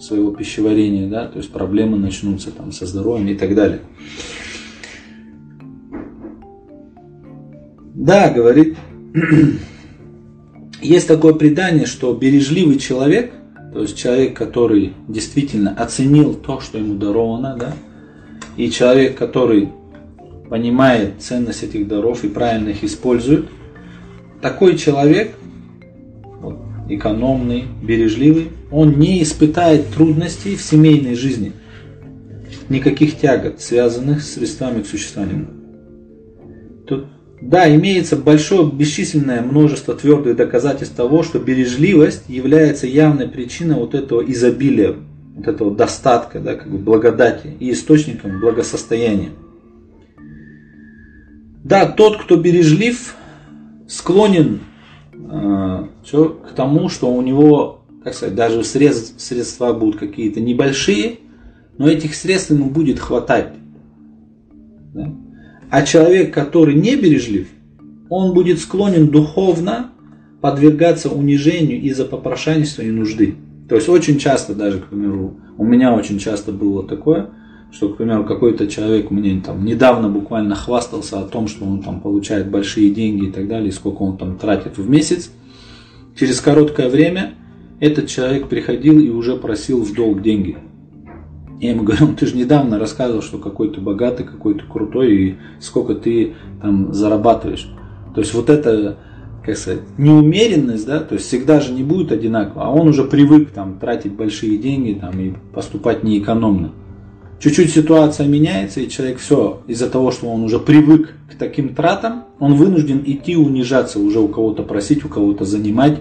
своего 0.00 0.32
пищеварения, 0.32 1.08
да, 1.08 1.26
то 1.26 1.38
есть 1.38 1.50
проблемы 1.50 1.96
начнутся 1.96 2.50
там 2.50 2.72
со 2.72 2.86
здоровьем 2.86 3.28
и 3.28 3.34
так 3.34 3.54
далее. 3.54 3.80
Да, 7.94 8.30
говорит, 8.30 8.76
есть 10.80 11.08
такое 11.08 11.34
предание, 11.34 11.86
что 11.86 12.12
бережливый 12.12 12.78
человек, 12.78 13.32
то 13.72 13.82
есть 13.82 13.96
человек, 13.96 14.36
который 14.36 14.94
действительно 15.08 15.74
оценил 15.76 16.34
то, 16.34 16.60
что 16.60 16.78
ему 16.78 16.94
даровано, 16.94 17.56
да, 17.58 17.74
и 18.56 18.70
человек, 18.70 19.16
который 19.16 19.70
понимает 20.48 21.14
ценность 21.20 21.62
этих 21.62 21.88
даров 21.88 22.24
и 22.24 22.28
правильно 22.28 22.70
их 22.70 22.84
использует, 22.84 23.46
такой 24.40 24.76
человек, 24.76 25.34
вот, 26.40 26.58
экономный, 26.88 27.64
бережливый, 27.82 28.48
он 28.70 28.98
не 28.98 29.22
испытает 29.22 29.90
трудностей 29.90 30.56
в 30.56 30.62
семейной 30.62 31.14
жизни, 31.14 31.52
никаких 32.68 33.18
тягот, 33.18 33.60
связанных 33.60 34.22
с 34.22 34.34
средствами 34.34 34.82
к 34.82 34.86
существованию. 34.86 35.48
Тут, 36.86 37.06
да, 37.40 37.74
имеется 37.74 38.16
большое 38.16 38.70
бесчисленное 38.70 39.42
множество 39.42 39.94
твердых 39.94 40.36
доказательств 40.36 40.96
того, 40.96 41.22
что 41.22 41.38
бережливость 41.38 42.24
является 42.28 42.86
явной 42.86 43.28
причиной 43.28 43.74
вот 43.76 43.94
этого 43.94 44.22
изобилия, 44.22 44.96
вот 45.34 45.46
этого 45.46 45.74
достатка, 45.74 46.40
да, 46.40 46.54
как 46.54 46.70
бы 46.70 46.78
благодати 46.78 47.54
и 47.60 47.72
источником 47.72 48.40
благосостояния. 48.40 49.30
Да, 51.62 51.86
тот, 51.86 52.22
кто 52.22 52.36
бережлив, 52.36 53.16
склонен 53.86 54.60
э, 55.12 55.86
все 56.04 56.28
к 56.28 56.54
тому, 56.54 56.88
что 56.88 57.12
у 57.12 57.20
него, 57.20 57.82
как 58.02 58.14
сказать, 58.14 58.34
даже 58.34 58.64
средств, 58.64 59.20
средства 59.20 59.72
будут 59.72 59.98
какие-то 59.98 60.40
небольшие, 60.40 61.18
но 61.76 61.88
этих 61.88 62.14
средств 62.14 62.50
ему 62.50 62.70
будет 62.70 62.98
хватать. 62.98 63.52
Да? 64.94 65.12
А 65.70 65.82
человек, 65.82 66.32
который 66.32 66.74
не 66.74 66.96
бережлив, 66.96 67.48
он 68.08 68.34
будет 68.34 68.60
склонен 68.60 69.08
духовно 69.08 69.90
подвергаться 70.40 71.10
унижению 71.10 71.80
из-за 71.82 72.04
попрошайничества 72.04 72.82
и 72.82 72.90
нужды. 72.90 73.34
То 73.68 73.74
есть 73.74 73.88
очень 73.88 74.18
часто 74.18 74.54
даже, 74.54 74.78
к 74.78 74.86
примеру, 74.86 75.40
у 75.58 75.64
меня 75.64 75.92
очень 75.94 76.18
часто 76.18 76.52
было 76.52 76.86
такое, 76.86 77.30
что, 77.72 77.88
к 77.88 77.96
примеру, 77.96 78.24
какой-то 78.24 78.68
человек 78.68 79.10
мне 79.10 79.40
там 79.44 79.64
недавно 79.64 80.08
буквально 80.08 80.54
хвастался 80.54 81.18
о 81.18 81.24
том, 81.24 81.48
что 81.48 81.64
он 81.64 81.82
там 81.82 82.00
получает 82.00 82.48
большие 82.48 82.90
деньги 82.90 83.26
и 83.26 83.32
так 83.32 83.48
далее, 83.48 83.70
и 83.70 83.72
сколько 83.72 84.02
он 84.02 84.16
там 84.18 84.38
тратит 84.38 84.78
в 84.78 84.88
месяц. 84.88 85.30
Через 86.18 86.40
короткое 86.40 86.88
время 86.88 87.34
этот 87.80 88.06
человек 88.06 88.48
приходил 88.48 88.98
и 89.00 89.10
уже 89.10 89.36
просил 89.36 89.82
в 89.82 89.92
долг 89.92 90.22
деньги. 90.22 90.56
Я 91.60 91.70
ему 91.70 91.84
говорю, 91.84 92.14
ты 92.18 92.26
же 92.26 92.36
недавно 92.36 92.78
рассказывал, 92.78 93.22
что 93.22 93.38
какой 93.38 93.70
то 93.70 93.80
богатый, 93.80 94.24
какой 94.24 94.54
то 94.54 94.64
крутой, 94.66 95.14
и 95.14 95.36
сколько 95.60 95.94
ты 95.94 96.34
там 96.60 96.92
зарабатываешь. 96.92 97.70
То 98.14 98.20
есть 98.20 98.34
вот 98.34 98.50
это, 98.50 98.98
как 99.44 99.56
сказать, 99.56 99.80
неумеренность, 99.98 100.86
да, 100.86 101.00
то 101.00 101.14
есть 101.14 101.26
всегда 101.26 101.60
же 101.60 101.72
не 101.72 101.82
будет 101.82 102.12
одинаково, 102.12 102.64
а 102.64 102.70
он 102.70 102.88
уже 102.88 103.04
привык 103.04 103.50
там 103.50 103.78
тратить 103.78 104.12
большие 104.12 104.58
деньги 104.58 104.98
там 104.98 105.18
и 105.18 105.32
поступать 105.54 106.02
неэкономно. 106.02 106.72
Чуть-чуть 107.38 107.70
ситуация 107.70 108.26
меняется, 108.26 108.80
и 108.80 108.88
человек 108.88 109.18
все, 109.18 109.60
из-за 109.66 109.90
того, 109.90 110.10
что 110.10 110.28
он 110.28 110.42
уже 110.44 110.58
привык 110.58 111.14
к 111.30 111.34
таким 111.38 111.74
тратам, 111.74 112.24
он 112.38 112.54
вынужден 112.54 113.02
идти 113.04 113.36
унижаться, 113.36 113.98
уже 113.98 114.20
у 114.20 114.28
кого-то 114.28 114.62
просить, 114.62 115.04
у 115.04 115.08
кого-то 115.08 115.44
занимать. 115.44 115.98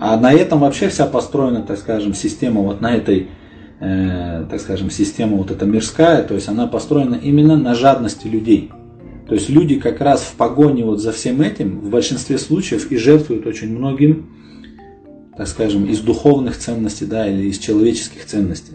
А 0.00 0.16
на 0.16 0.32
этом 0.32 0.60
вообще 0.60 0.88
вся 0.88 1.06
построена, 1.06 1.62
так 1.62 1.78
скажем, 1.78 2.14
система 2.14 2.60
вот 2.60 2.80
на 2.80 2.94
этой, 2.94 3.28
э, 3.82 4.46
так 4.48 4.60
скажем, 4.60 4.90
система 4.90 5.36
вот 5.36 5.50
эта 5.50 5.66
мирская, 5.66 6.22
то 6.22 6.34
есть 6.34 6.48
она 6.48 6.66
построена 6.66 7.16
именно 7.16 7.56
на 7.56 7.74
жадности 7.74 8.26
людей. 8.28 8.70
То 9.28 9.34
есть 9.34 9.48
люди 9.48 9.78
как 9.78 10.00
раз 10.00 10.20
в 10.20 10.34
погоне 10.34 10.84
вот 10.84 11.00
за 11.00 11.12
всем 11.12 11.40
этим 11.42 11.80
в 11.80 11.90
большинстве 11.90 12.38
случаев 12.38 12.90
и 12.90 12.96
жертвуют 12.96 13.46
очень 13.46 13.76
многим, 13.76 14.30
так 15.36 15.48
скажем, 15.48 15.86
из 15.86 16.00
духовных 16.00 16.56
ценностей, 16.56 17.06
да, 17.06 17.26
или 17.26 17.48
из 17.48 17.58
человеческих 17.58 18.24
ценностей. 18.26 18.74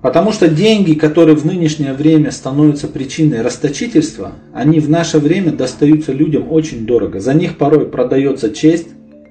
Потому 0.00 0.32
что 0.32 0.48
деньги, 0.48 0.92
которые 0.92 1.34
в 1.34 1.46
нынешнее 1.46 1.94
время 1.94 2.30
становятся 2.30 2.88
причиной 2.88 3.40
расточительства, 3.40 4.32
они 4.52 4.78
в 4.78 4.90
наше 4.90 5.18
время 5.18 5.50
достаются 5.50 6.12
людям 6.12 6.52
очень 6.52 6.86
дорого. 6.86 7.20
За 7.20 7.32
них 7.32 7.56
порой 7.56 7.86
продается 7.86 8.50
честь, 8.50 8.88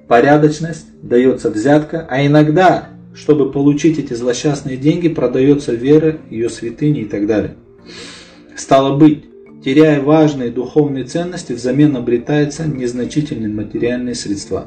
порядочность, 0.08 0.86
дается 1.00 1.50
взятка, 1.50 2.06
а 2.10 2.26
иногда, 2.26 2.88
чтобы 3.14 3.50
получить 3.50 3.98
эти 3.98 4.12
злосчастные 4.14 4.76
деньги, 4.76 5.08
продается 5.08 5.72
вера, 5.72 6.18
ее 6.30 6.48
святыни 6.48 7.00
и 7.00 7.04
так 7.04 7.26
далее. 7.26 7.54
Стало 8.56 8.96
быть, 8.96 9.24
теряя 9.64 10.00
важные 10.02 10.50
духовные 10.50 11.04
ценности, 11.04 11.52
взамен 11.52 11.96
обретаются 11.96 12.66
незначительные 12.66 13.52
материальные 13.52 14.14
средства. 14.14 14.66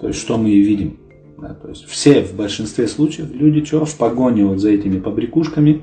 То 0.00 0.08
есть, 0.08 0.20
что 0.20 0.36
мы 0.38 0.50
и 0.50 0.60
видим. 0.62 0.98
Да, 1.40 1.54
то 1.54 1.68
есть 1.68 1.84
все 1.86 2.22
в 2.22 2.34
большинстве 2.34 2.88
случаев 2.88 3.30
люди 3.32 3.64
что 3.64 3.84
в 3.84 3.96
погоне 3.96 4.44
вот 4.44 4.58
за 4.58 4.70
этими 4.70 4.98
побрякушками, 4.98 5.82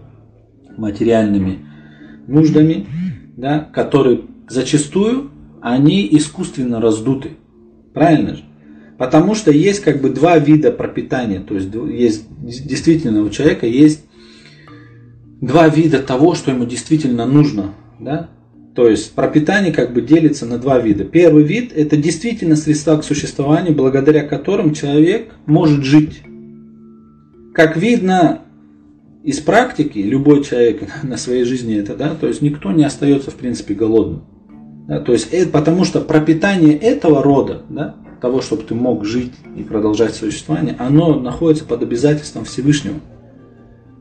материальными 0.75 1.59
нуждами, 2.27 2.85
да, 3.37 3.59
которые 3.59 4.21
зачастую 4.49 5.31
они 5.61 6.07
искусственно 6.11 6.81
раздуты. 6.81 7.31
Правильно 7.93 8.35
же? 8.35 8.43
Потому 8.97 9.35
что 9.35 9.51
есть 9.51 9.81
как 9.81 10.01
бы 10.01 10.09
два 10.09 10.37
вида 10.37 10.71
пропитания. 10.71 11.41
То 11.41 11.55
есть 11.55 11.69
есть 11.91 12.25
действительно 12.39 13.23
у 13.23 13.29
человека 13.29 13.65
есть 13.65 14.05
два 15.41 15.67
вида 15.67 15.99
того, 15.99 16.33
что 16.33 16.51
ему 16.51 16.65
действительно 16.65 17.25
нужно. 17.25 17.73
Да? 17.99 18.29
То 18.73 18.89
есть 18.89 19.13
пропитание 19.13 19.71
как 19.73 19.93
бы 19.93 20.01
делится 20.01 20.45
на 20.45 20.57
два 20.57 20.79
вида. 20.79 21.05
Первый 21.05 21.43
вид– 21.43 21.71
это 21.75 21.95
действительно 21.95 22.55
средства 22.55 22.97
к 22.97 23.03
существованию, 23.03 23.73
благодаря 23.73 24.23
которым 24.23 24.73
человек 24.73 25.33
может 25.45 25.83
жить. 25.83 26.21
Как 27.53 27.77
видно 27.77 28.41
из 29.23 29.39
практики, 29.39 29.99
любой 29.99 30.43
человек 30.43 30.83
на 31.03 31.17
своей 31.17 31.45
жизни 31.45 31.77
это, 31.77 31.95
да, 31.95 32.15
то 32.15 32.27
есть 32.27 32.41
никто 32.41 32.71
не 32.71 32.83
остается 32.83 33.31
в 33.31 33.35
принципе 33.35 33.73
голодным. 33.73 34.23
Да, 34.87 34.99
то 34.99 35.13
есть 35.13 35.29
это, 35.31 35.49
потому 35.49 35.83
что 35.83 36.01
пропитание 36.01 36.77
этого 36.77 37.23
рода, 37.23 37.63
да, 37.69 37.95
того, 38.21 38.41
чтобы 38.41 38.63
ты 38.63 38.75
мог 38.75 39.05
жить 39.05 39.33
и 39.57 39.63
продолжать 39.63 40.15
существование, 40.15 40.75
оно 40.79 41.19
находится 41.19 41.65
под 41.65 41.83
обязательством 41.83 42.45
Всевышнего. 42.45 42.99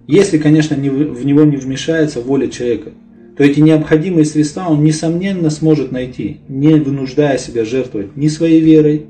Если, 0.06 0.38
конечно, 0.38 0.74
не, 0.74 0.90
в 0.90 1.24
него 1.24 1.44
не 1.44 1.56
вмешается 1.56 2.20
воля 2.20 2.48
человека 2.48 2.92
то 3.36 3.42
эти 3.42 3.60
необходимые 3.60 4.24
средства 4.24 4.66
он, 4.68 4.84
несомненно, 4.84 5.50
сможет 5.50 5.90
найти, 5.90 6.38
не 6.48 6.74
вынуждая 6.74 7.36
себя 7.38 7.64
жертвовать 7.64 8.16
ни 8.16 8.28
своей 8.28 8.60
верой, 8.60 9.06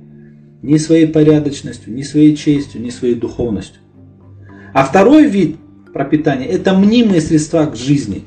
ни 0.62 0.79
своей 0.79 1.07
порядочностью, 1.07 1.93
ни 1.93 2.03
своей 2.03 2.35
честью, 2.35 2.81
ни 2.81 2.88
своей 2.90 3.14
духовностью. 3.14 3.81
А 4.73 4.85
второй 4.85 5.27
вид 5.27 5.57
пропитания– 5.93 6.47
это 6.49 6.73
мнимые 6.75 7.21
средства 7.21 7.67
к 7.67 7.77
жизни, 7.77 8.23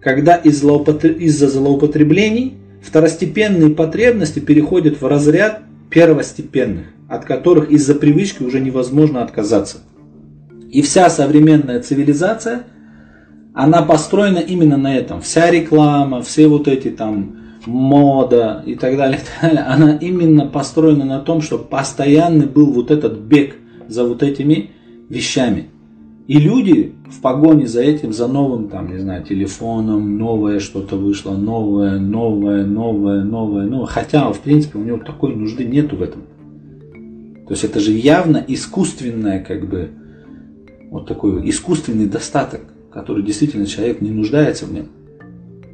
когда 0.00 0.36
из-за 0.36 1.48
злоупотреблений 1.48 2.54
второстепенные 2.82 3.70
потребности 3.70 4.40
переходят 4.40 5.00
в 5.00 5.06
разряд 5.06 5.62
первостепенных, 5.90 6.86
от 7.08 7.24
которых 7.24 7.70
из-за 7.70 7.94
привычки 7.94 8.42
уже 8.42 8.60
невозможно 8.60 9.22
отказаться. 9.22 9.78
И 10.70 10.82
вся 10.82 11.10
современная 11.10 11.80
цивилизация– 11.82 12.64
она 13.54 13.82
построена 13.82 14.38
именно 14.38 14.76
на 14.76 14.96
этом. 14.96 15.20
Вся 15.20 15.50
реклама, 15.50 16.22
все 16.22 16.48
вот 16.48 16.68
эти 16.68 16.88
там 16.88 17.36
мода 17.66 18.62
и 18.64 18.74
так 18.74 18.96
далее, 18.96 19.18
и 19.20 19.22
так 19.22 19.50
далее, 19.50 19.64
она 19.64 19.96
именно 19.96 20.46
построена 20.46 21.04
на 21.04 21.20
том, 21.20 21.42
что 21.42 21.58
постоянный 21.58 22.46
был 22.46 22.72
вот 22.72 22.90
этот 22.90 23.18
бег 23.18 23.56
за 23.88 24.04
вот 24.04 24.22
этими 24.22 24.70
вещами. 25.08 25.68
И 26.26 26.38
люди 26.38 26.94
в 27.10 27.20
погоне 27.20 27.66
за 27.66 27.82
этим, 27.82 28.12
за 28.12 28.28
новым, 28.28 28.68
там, 28.68 28.90
не 28.90 28.98
знаю, 28.98 29.24
телефоном, 29.24 30.16
новое 30.16 30.60
что-то 30.60 30.96
вышло, 30.96 31.36
новое, 31.36 31.98
новое, 31.98 32.64
новое, 32.64 33.24
новое, 33.24 33.66
новое. 33.66 33.86
Хотя, 33.86 34.32
в 34.32 34.40
принципе, 34.40 34.78
у 34.78 34.84
него 34.84 34.98
такой 34.98 35.34
нужды 35.34 35.64
нету 35.64 35.96
в 35.96 36.02
этом. 36.02 36.22
То 37.46 37.54
есть 37.54 37.64
это 37.64 37.80
же 37.80 37.92
явно 37.92 38.42
искусственное, 38.46 39.42
как 39.42 39.68
бы, 39.68 39.90
вот 40.90 41.06
такой 41.06 41.48
искусственный 41.48 42.06
достаток 42.06 42.62
который 42.90 43.22
действительно 43.22 43.66
человек 43.66 44.00
не 44.00 44.10
нуждается 44.10 44.66
в 44.66 44.72
нем. 44.72 44.88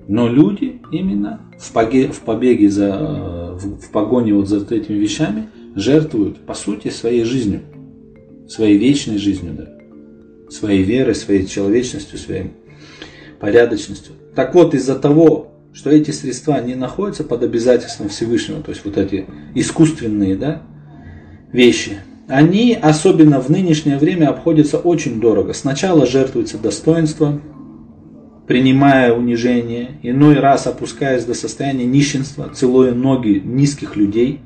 Но 0.09 0.29
люди 0.29 0.81
именно 0.93 1.41
в, 1.59 1.73
поге, 1.73 2.09
в 2.09 2.21
побеге 2.21 2.71
за, 2.71 3.57
в, 3.59 3.81
в 3.81 3.91
погоне 3.91 4.35
вот 4.35 4.49
за 4.49 4.59
этими 4.59 4.97
вещами 4.97 5.49
жертвуют, 5.75 6.39
по 6.41 6.55
сути, 6.55 6.89
своей 6.89 7.25
жизнью, 7.25 7.63
своей 8.49 8.79
вечной 8.79 9.19
жизнью, 9.19 9.55
да, 9.57 9.76
своей 10.51 10.83
верой, 10.83 11.15
своей 11.15 11.47
человечностью, 11.47 12.19
своей 12.19 12.53
порядочностью. 13.41 14.15
Так 14.35 14.55
вот, 14.55 14.75
из-за 14.75 14.97
того, 14.97 15.53
что 15.73 15.91
эти 15.91 16.11
средства 16.11 16.61
не 16.61 16.75
находятся 16.75 17.25
под 17.25 17.43
обязательством 17.43 18.09
Всевышнего, 18.09 18.63
то 18.63 18.71
есть 18.71 18.85
вот 18.85 18.97
эти 18.97 19.27
искусственные 19.55 20.37
да, 20.37 20.63
вещи, 21.53 21.99
они, 22.29 22.77
особенно 22.81 23.41
в 23.41 23.51
нынешнее 23.51 23.99
время, 23.99 24.29
обходятся 24.29 24.79
очень 24.79 25.21
дорого. 25.21 25.53
Сначала 25.53 26.07
жертвуется 26.07 26.59
достоинство, 26.59 27.41
принимая 28.47 29.13
унижение, 29.13 29.99
иной 30.03 30.35
раз 30.39 30.67
опускаясь 30.67 31.25
до 31.25 31.35
состояния 31.35 31.85
нищенства, 31.85 32.51
целуя 32.55 32.93
ноги 32.95 33.41
низких 33.45 33.97
людей. 33.97 34.41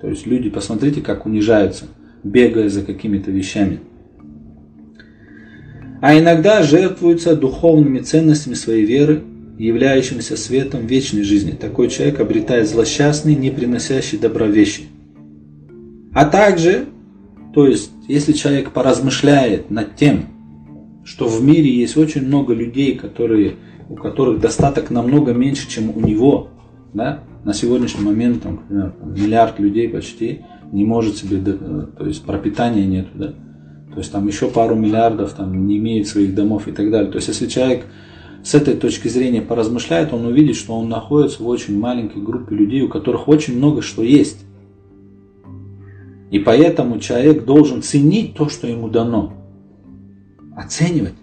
То 0.00 0.08
есть 0.08 0.26
люди, 0.26 0.50
посмотрите, 0.50 1.00
как 1.00 1.26
унижаются, 1.26 1.86
бегая 2.24 2.68
за 2.68 2.82
какими-то 2.82 3.30
вещами. 3.30 3.80
А 6.02 6.18
иногда 6.18 6.64
жертвуются 6.64 7.36
духовными 7.36 8.00
ценностями 8.00 8.54
своей 8.54 8.84
веры, 8.84 9.22
являющимся 9.56 10.36
светом 10.36 10.84
вечной 10.84 11.22
жизни. 11.22 11.52
Такой 11.52 11.88
человек 11.88 12.18
обретает 12.18 12.68
злосчастный, 12.68 13.36
не 13.36 13.50
приносящий 13.52 14.18
добра 14.18 14.48
вещи. 14.48 14.82
А 16.12 16.24
также, 16.24 16.86
то 17.54 17.68
есть, 17.68 17.92
если 18.08 18.32
человек 18.32 18.72
поразмышляет 18.72 19.70
над 19.70 19.94
тем, 19.94 20.24
что 21.04 21.28
в 21.28 21.40
мире 21.40 21.70
есть 21.70 21.96
очень 21.96 22.26
много 22.26 22.52
людей, 22.52 22.96
которые, 22.96 23.54
у 23.88 23.94
которых 23.94 24.40
достаток 24.40 24.90
намного 24.90 25.32
меньше, 25.32 25.70
чем 25.70 25.96
у 25.96 26.00
него. 26.00 26.48
Да? 26.94 27.20
На 27.44 27.54
сегодняшний 27.54 28.04
момент, 28.04 28.42
там, 28.42 28.54
например, 28.68 28.92
миллиард 29.04 29.60
людей 29.60 29.88
почти 29.88 30.40
не 30.72 30.84
может 30.84 31.16
себе, 31.16 31.38
то 31.40 32.04
есть 32.04 32.24
пропитания 32.24 32.86
нет. 32.86 33.06
Да? 33.14 33.34
То 33.92 33.98
есть 33.98 34.10
там 34.10 34.26
еще 34.26 34.48
пару 34.48 34.74
миллиардов 34.74 35.34
там, 35.34 35.66
не 35.66 35.76
имеет 35.78 36.08
своих 36.08 36.34
домов 36.34 36.66
и 36.66 36.72
так 36.72 36.90
далее. 36.90 37.10
То 37.10 37.16
есть 37.16 37.28
если 37.28 37.46
человек 37.46 37.84
с 38.42 38.54
этой 38.54 38.74
точки 38.74 39.08
зрения 39.08 39.42
поразмышляет, 39.42 40.12
он 40.12 40.24
увидит, 40.24 40.56
что 40.56 40.74
он 40.74 40.88
находится 40.88 41.42
в 41.42 41.48
очень 41.48 41.78
маленькой 41.78 42.22
группе 42.22 42.54
людей, 42.54 42.82
у 42.82 42.88
которых 42.88 43.28
очень 43.28 43.56
много 43.56 43.82
что 43.82 44.02
есть. 44.02 44.44
И 46.30 46.38
поэтому 46.38 46.98
человек 46.98 47.44
должен 47.44 47.82
ценить 47.82 48.34
то, 48.34 48.48
что 48.48 48.66
ему 48.66 48.88
дано 48.88 49.34
оценивать. 50.56 51.14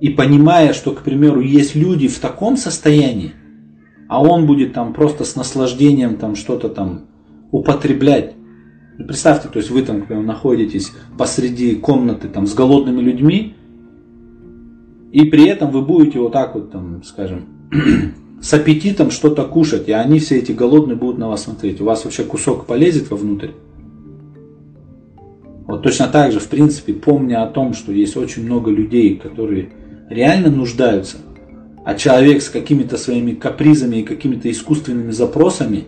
И 0.00 0.10
понимая, 0.10 0.72
что, 0.72 0.92
к 0.92 1.02
примеру, 1.02 1.40
есть 1.40 1.74
люди 1.74 2.08
в 2.08 2.18
таком 2.18 2.56
состоянии, 2.56 3.32
а 4.08 4.22
он 4.22 4.46
будет 4.46 4.72
там 4.72 4.94
просто 4.94 5.24
с 5.24 5.36
наслаждением 5.36 6.16
там 6.16 6.34
что-то 6.34 6.68
там 6.68 7.02
употреблять. 7.50 8.34
Ну, 8.98 9.04
представьте, 9.04 9.48
то 9.48 9.58
есть 9.58 9.70
вы 9.70 9.82
там, 9.82 10.00
например, 10.00 10.24
находитесь 10.24 10.92
посреди 11.16 11.76
комнаты 11.76 12.28
там 12.28 12.48
с 12.48 12.54
голодными 12.54 13.00
людьми, 13.00 13.54
и 15.12 15.24
при 15.24 15.46
этом 15.46 15.70
вы 15.70 15.82
будете 15.82 16.18
вот 16.18 16.32
так 16.32 16.54
вот 16.54 16.72
там, 16.72 17.02
скажем, 17.04 17.46
с 18.42 18.52
аппетитом 18.52 19.12
что-то 19.12 19.44
кушать, 19.44 19.88
и 19.88 19.92
они 19.92 20.18
все 20.18 20.38
эти 20.38 20.50
голодные 20.50 20.96
будут 20.96 21.18
на 21.18 21.28
вас 21.28 21.44
смотреть. 21.44 21.80
У 21.80 21.84
вас 21.84 22.04
вообще 22.04 22.24
кусок 22.24 22.66
полезет 22.66 23.08
вовнутрь? 23.10 23.50
Вот 25.68 25.82
точно 25.82 26.08
так 26.08 26.32
же, 26.32 26.40
в 26.40 26.48
принципе, 26.48 26.92
помня 26.92 27.44
о 27.44 27.46
том, 27.46 27.74
что 27.74 27.92
есть 27.92 28.16
очень 28.16 28.44
много 28.44 28.70
людей, 28.70 29.16
которые 29.16 29.68
реально 30.10 30.50
нуждаются, 30.50 31.18
а 31.84 31.94
человек 31.94 32.42
с 32.42 32.48
какими-то 32.48 32.96
своими 32.96 33.32
капризами 33.32 33.98
и 33.98 34.02
какими-то 34.02 34.50
искусственными 34.50 35.12
запросами 35.12 35.86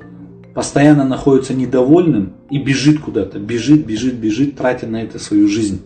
постоянно 0.55 1.05
находится 1.05 1.55
недовольным 1.55 2.35
и 2.51 2.59
бежит 2.59 3.01
куда-то, 3.01 3.39
бежит, 3.39 3.87
бежит, 3.87 4.15
бежит, 4.15 4.57
тратя 4.57 4.87
на 4.87 5.03
это 5.03 5.19
свою 5.19 5.49
жизнь, 5.49 5.83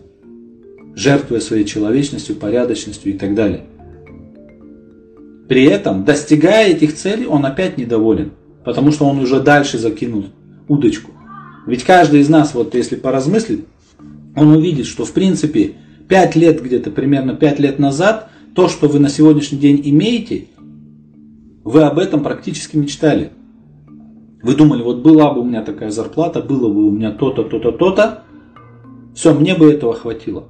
жертвуя 0.95 1.39
своей 1.39 1.65
человечностью, 1.65 2.35
порядочностью 2.35 3.13
и 3.13 3.17
так 3.17 3.35
далее. 3.35 3.65
При 5.47 5.65
этом, 5.65 6.05
достигая 6.05 6.69
этих 6.69 6.95
целей, 6.95 7.27
он 7.27 7.45
опять 7.45 7.77
недоволен, 7.77 8.31
потому 8.63 8.91
что 8.91 9.05
он 9.05 9.19
уже 9.19 9.39
дальше 9.39 9.77
закинул 9.77 10.25
удочку. 10.67 11.11
Ведь 11.67 11.83
каждый 11.83 12.21
из 12.21 12.29
нас, 12.29 12.53
вот 12.53 12.73
если 12.73 12.95
поразмыслить, 12.95 13.65
он 14.35 14.49
увидит, 14.49 14.87
что 14.87 15.05
в 15.05 15.11
принципе 15.11 15.73
5 16.07 16.35
лет 16.35 16.63
где-то, 16.63 16.91
примерно 16.91 17.35
5 17.35 17.59
лет 17.59 17.79
назад, 17.79 18.29
то, 18.55 18.67
что 18.67 18.87
вы 18.87 18.99
на 18.99 19.09
сегодняшний 19.09 19.59
день 19.59 19.81
имеете, 19.83 20.45
вы 21.63 21.81
об 21.81 21.99
этом 21.99 22.23
практически 22.23 22.77
мечтали. 22.77 23.31
Вы 24.45 24.55
думали, 24.55 24.81
вот 24.81 24.97
была 24.99 25.33
бы 25.33 25.41
у 25.41 25.43
меня 25.43 25.63
такая 25.63 25.91
зарплата, 25.91 26.41
было 26.41 26.69
бы 26.71 26.87
у 26.87 26.91
меня 26.91 27.11
то-то, 27.11 27.43
то-то, 27.43 27.71
то-то, 27.71 28.23
все, 29.13 29.33
мне 29.33 29.55
бы 29.55 29.71
этого 29.71 29.93
хватило. 29.93 30.45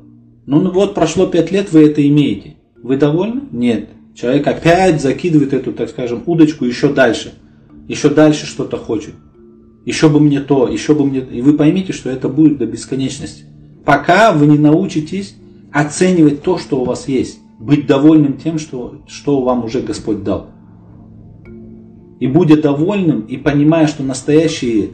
Ну, 0.45 0.61
ну 0.61 0.71
вот 0.71 0.93
прошло 0.93 1.27
5 1.27 1.51
лет, 1.51 1.71
вы 1.71 1.89
это 1.89 2.07
имеете. 2.07 2.57
Вы 2.83 2.97
довольны? 2.97 3.41
Нет. 3.51 3.89
Человек 4.13 4.47
опять 4.47 5.01
закидывает 5.01 5.53
эту, 5.53 5.73
так 5.73 5.89
скажем, 5.89 6.23
удочку 6.25 6.65
еще 6.65 6.93
дальше. 6.93 7.33
Еще 7.87 8.09
дальше 8.09 8.45
что-то 8.45 8.77
хочет. 8.77 9.13
Еще 9.85 10.09
бы 10.09 10.19
мне 10.19 10.39
то, 10.39 10.67
еще 10.67 10.93
бы 10.93 11.05
мне... 11.05 11.19
И 11.19 11.41
вы 11.41 11.53
поймите, 11.53 11.93
что 11.93 12.09
это 12.09 12.29
будет 12.29 12.57
до 12.57 12.65
бесконечности 12.65 13.45
пока 13.85 14.33
вы 14.33 14.47
не 14.47 14.57
научитесь 14.57 15.35
оценивать 15.71 16.41
то, 16.41 16.57
что 16.57 16.81
у 16.81 16.85
вас 16.85 17.07
есть, 17.07 17.39
быть 17.59 17.85
довольным 17.85 18.37
тем, 18.37 18.59
что, 18.59 18.95
что 19.07 19.41
вам 19.41 19.63
уже 19.63 19.81
Господь 19.81 20.23
дал. 20.23 20.47
И 22.19 22.27
будя 22.27 22.61
довольным 22.61 23.21
и 23.21 23.37
понимая, 23.37 23.87
что 23.87 24.03
настоящие 24.03 24.91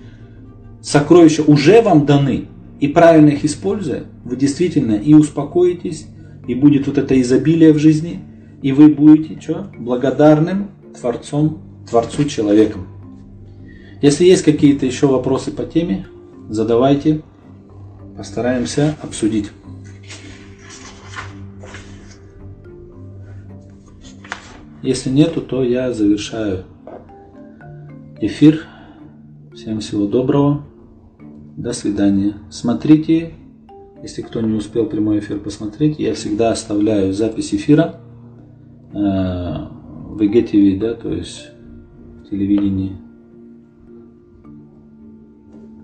сокровища 0.82 1.44
уже 1.44 1.82
вам 1.82 2.06
даны, 2.06 2.48
и 2.80 2.88
правильно 2.88 3.30
их 3.30 3.46
используя, 3.46 4.06
вы 4.26 4.36
действительно 4.36 4.94
и 4.94 5.14
успокоитесь, 5.14 6.08
и 6.48 6.56
будет 6.56 6.88
вот 6.88 6.98
это 6.98 7.20
изобилие 7.22 7.74
в 7.74 7.78
жизни, 7.78 8.20
и 8.62 8.72
вы 8.72 8.90
будете 8.90 9.40
что? 9.40 9.72
благодарным 9.78 10.72
Творцом, 11.00 11.60
Творцу 11.90 12.26
человеком. 12.26 12.88
Если 14.02 14.26
есть 14.26 14.44
какие-то 14.44 14.86
еще 14.86 15.06
вопросы 15.06 15.52
по 15.52 15.64
теме, 15.64 16.08
задавайте 16.50 17.22
постараемся 18.18 18.96
обсудить. 19.02 19.52
Если 24.82 25.12
нету, 25.12 25.42
то 25.42 25.64
я 25.64 25.94
завершаю 25.94 26.66
эфир. 28.22 28.68
Всем 29.54 29.80
всего 29.80 30.06
доброго. 30.06 30.64
До 31.58 31.74
свидания. 31.74 32.36
Смотрите, 32.50 33.34
если 34.02 34.22
кто 34.22 34.42
не 34.42 34.54
успел 34.54 34.86
прямой 34.86 35.20
эфир 35.20 35.40
посмотреть, 35.40 36.00
я 36.00 36.14
всегда 36.14 36.52
оставляю 36.52 37.14
запись 37.14 37.54
эфира 37.54 38.00
э, 38.94 38.98
в 38.98 40.22
ИГТВ, 40.22 40.80
да, 40.80 40.94
то 40.94 41.12
есть 41.12 41.50
в 42.24 42.30
телевидении. 42.30 42.96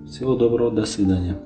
Всего 0.06 0.36
доброго, 0.36 0.72
до 0.72 0.86
свидания. 0.86 1.38